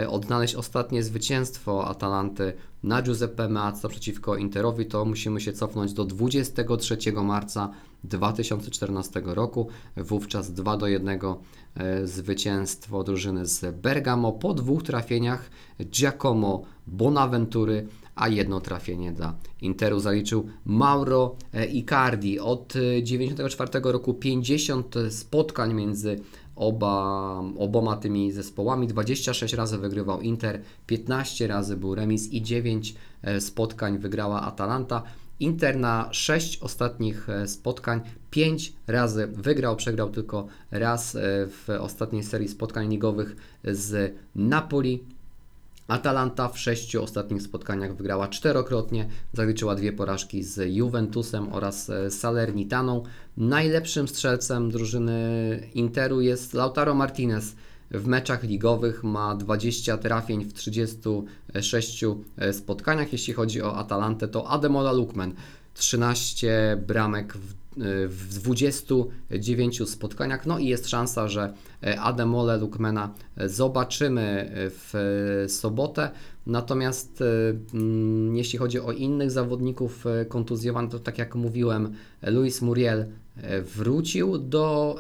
odnaleźć 0.08 0.56
ostatnie 0.56 1.04
zwycięstwo 1.04 1.88
Atalanty 1.88 2.54
na 2.84 3.02
Giuseppe 3.02 3.50
Meazza 3.50 3.89
przeciwko 3.89 4.36
Interowi, 4.36 4.86
to 4.86 5.06
musimy 5.06 5.41
się 5.41 5.54
cofnąć 5.54 5.94
do 5.94 6.06
23 6.06 6.98
marca 7.24 7.70
2014 8.04 9.22
roku. 9.26 9.67
Wówczas 9.98 10.54
2 10.54 10.78
do 10.78 10.88
1 10.88 11.20
e, 11.76 12.08
zwycięstwo 12.08 13.04
drużyny 13.04 13.46
z 13.46 13.76
Bergamo 13.76 14.32
po 14.32 14.54
dwóch 14.54 14.84
trafieniach 14.84 15.50
Giacomo 15.82 16.63
Bonaventury, 16.88 17.88
a 18.15 18.28
jedno 18.28 18.62
trafienie 18.62 19.12
dla 19.12 19.34
Interu 19.62 20.00
zaliczył 20.00 20.47
Mauro 20.65 21.36
e, 21.54 21.65
Icardi. 21.65 22.39
Od 22.39 22.74
e, 22.76 23.04
94 23.04 23.71
roku 23.84 24.13
50 24.13 24.95
spotkań 25.10 25.74
między 25.74 26.19
oba, 26.56 27.43
oboma 27.58 27.97
tymi 27.97 28.32
zespołami. 28.32 28.88
26 28.88 29.54
razy 29.54 29.78
wygrywał 29.78 30.21
Inter, 30.21 30.62
15 30.88 31.47
razy 31.47 31.78
był 31.78 31.95
remis 31.95 32.34
i 32.34 32.41
9 32.41 32.95
e, 33.21 33.41
spotkań 33.41 33.97
wygrała 33.97 34.41
Atalanta. 34.41 35.04
Inter 35.39 35.78
na 35.78 36.10
6 36.12 36.58
ostatnich 36.58 37.30
e, 37.30 37.47
spotkań 37.47 38.02
5 38.30 38.74
razy 38.88 39.28
wygrał, 39.28 39.76
przegrał 39.76 40.10
tylko 40.10 40.47
raz 40.71 41.15
e, 41.15 41.19
w 41.47 41.69
ostatniej 41.80 42.24
serii 42.24 42.47
spotkań 42.47 42.89
ligowych 42.89 43.36
z 43.63 44.15
Napoli. 44.36 45.04
Atalanta 45.88 46.50
w 46.50 46.60
sześciu 46.60 47.04
ostatnich 47.04 47.41
spotkaniach 47.41 47.96
wygrała 47.96 48.28
czterokrotnie, 48.28 49.08
zaliczyła 49.34 49.76
dwie 49.76 49.94
porażki 49.94 50.44
z 50.44 50.76
Juventusem 50.76 51.54
oraz 51.54 51.89
e, 51.89 52.12
Salernitaną. 52.12 53.04
Najlepszym 53.38 54.08
strzelcem 54.08 54.72
drużyny 54.72 55.70
Interu 55.74 56.22
jest 56.22 56.54
Lautaro 56.54 56.96
Martinez. 56.96 57.56
W 57.91 58.08
meczach 58.08 58.44
ligowych 58.44 59.04
ma 59.04 59.36
20 59.36 59.98
trafień 59.98 60.46
w 60.46 60.54
36 60.54 62.04
spotkaniach. 62.52 63.12
Jeśli 63.13 63.34
chodzi 63.34 63.62
o 63.62 63.76
Atalantę, 63.76 64.28
to 64.28 64.48
Ademola 64.48 64.91
Lukman 64.91 65.34
13 65.74 66.78
bramek 66.88 67.34
w 67.34 67.61
w 68.08 68.34
29 68.34 69.90
spotkaniach. 69.90 70.46
No 70.46 70.60
i 70.60 70.66
jest 70.66 70.90
szansa, 70.90 71.28
że 71.28 71.54
Ademole 72.00 72.58
Lukmana 72.58 73.14
zobaczymy 73.38 74.52
w 74.56 75.46
sobotę. 75.48 76.12
Natomiast 76.46 77.24
mm, 77.74 78.36
jeśli 78.36 78.60
chodzi 78.60 78.80
o 78.80 78.92
innych 78.92 79.32
zawodników 79.32 80.08
e, 80.08 80.26
kontuzjowanych, 80.26 80.92
to 80.92 81.00
tak 81.00 81.18
jak 81.18 81.36
mówiłem, 81.36 81.94
Luis 82.22 82.62
Muriel 82.62 83.06
e, 83.38 83.62
wrócił 83.62 84.38
do 84.38 84.96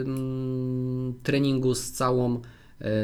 ym, 0.00 1.14
treningu 1.22 1.74
z 1.74 1.92
całą 1.92 2.34
e, 2.36 2.40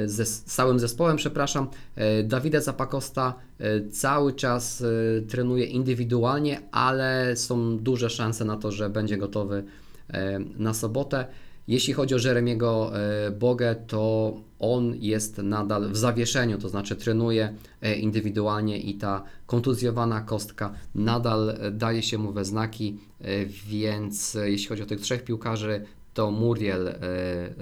ze, 0.06 0.26
z 0.26 0.42
całym 0.42 0.78
zespołem, 0.78 1.16
przepraszam. 1.16 1.68
E, 1.96 2.22
Davide 2.22 2.60
Zapacosta 2.60 3.34
e, 3.58 3.88
cały 3.88 4.32
czas 4.32 4.82
e, 4.82 5.22
trenuje 5.22 5.64
indywidualnie, 5.64 6.60
ale 6.72 7.36
są 7.36 7.78
duże 7.78 8.10
szanse 8.10 8.44
na 8.44 8.56
to, 8.56 8.72
że 8.72 8.90
będzie 8.90 9.16
gotowy 9.16 9.64
e, 10.08 10.38
na 10.38 10.74
sobotę. 10.74 11.26
Jeśli 11.68 11.92
chodzi 11.94 12.14
o 12.14 12.18
Jeremiego 12.18 12.92
e, 12.98 13.30
Bogę, 13.30 13.76
to 13.86 14.34
on 14.58 14.94
jest 14.96 15.38
nadal 15.38 15.88
w 15.88 15.96
zawieszeniu, 15.96 16.58
to 16.58 16.68
znaczy 16.68 16.96
trenuje 16.96 17.54
e, 17.82 17.94
indywidualnie 17.94 18.78
i 18.78 18.94
ta 18.94 19.22
kontuzjowana 19.46 20.20
kostka 20.20 20.72
nadal 20.94 21.50
e, 21.50 21.70
daje 21.70 22.02
się 22.02 22.18
mu 22.18 22.32
we 22.32 22.44
znaki, 22.44 22.98
e, 23.20 23.46
więc 23.46 24.36
e, 24.36 24.50
jeśli 24.50 24.68
chodzi 24.68 24.82
o 24.82 24.86
tych 24.86 25.00
trzech 25.00 25.24
piłkarzy, 25.24 25.84
to 26.14 26.30
Muriel 26.30 26.88
e, 26.88 26.94
e, 26.94 27.52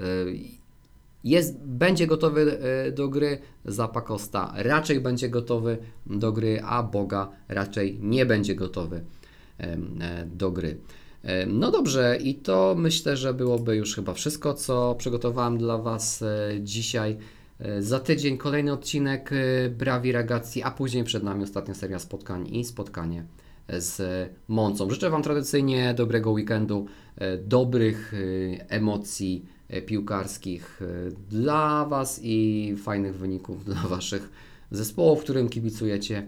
jest, 1.23 1.65
będzie 1.65 2.07
gotowy 2.07 2.59
e, 2.59 2.91
do 2.91 3.09
gry, 3.09 3.39
Zapakosta 3.65 4.53
raczej 4.55 4.99
będzie 4.99 5.29
gotowy 5.29 5.77
do 6.05 6.31
gry, 6.31 6.61
a 6.65 6.83
Boga 6.83 7.29
raczej 7.47 7.99
nie 8.01 8.25
będzie 8.25 8.55
gotowy 8.55 9.01
e, 9.57 9.77
do 10.25 10.51
gry. 10.51 10.77
No 11.47 11.71
dobrze, 11.71 12.17
i 12.23 12.35
to 12.35 12.75
myślę, 12.77 13.17
że 13.17 13.33
byłoby 13.33 13.75
już 13.75 13.95
chyba 13.95 14.13
wszystko, 14.13 14.53
co 14.53 14.95
przygotowałem 14.95 15.57
dla 15.57 15.77
Was 15.77 16.21
e, 16.21 16.51
dzisiaj. 16.61 17.17
Za 17.79 17.99
tydzień 17.99 18.37
kolejny 18.37 18.73
odcinek 18.73 19.31
Brawi 19.69 20.11
Ragazzi, 20.11 20.63
a 20.63 20.71
później 20.71 21.03
przed 21.03 21.23
nami 21.23 21.43
ostatnia 21.43 21.73
seria 21.73 21.99
spotkań 21.99 22.55
i 22.55 22.65
spotkanie 22.65 23.25
z 23.69 24.29
Moncą. 24.47 24.89
Życzę 24.89 25.09
Wam 25.09 25.23
tradycyjnie 25.23 25.93
dobrego 25.93 26.31
weekendu, 26.31 26.85
dobrych 27.45 28.13
emocji 28.67 29.45
piłkarskich 29.85 30.81
e, 30.81 31.11
dla 31.29 31.85
Was 31.85 32.19
i 32.23 32.75
fajnych 32.83 33.17
wyników 33.17 33.63
dla 33.65 33.81
Waszych 33.81 34.29
zespołów, 34.71 35.23
którym 35.23 35.49
kibicujecie 35.49 36.27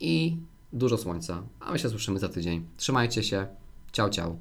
i 0.00 0.36
dużo 0.72 0.98
słońca. 0.98 1.42
A 1.60 1.72
my 1.72 1.78
się 1.78 1.88
słyszymy 1.88 2.18
za 2.18 2.28
tydzień. 2.28 2.66
Trzymajcie 2.76 3.22
się. 3.22 3.46
Ciao, 3.92 4.10
ciao. 4.10 4.36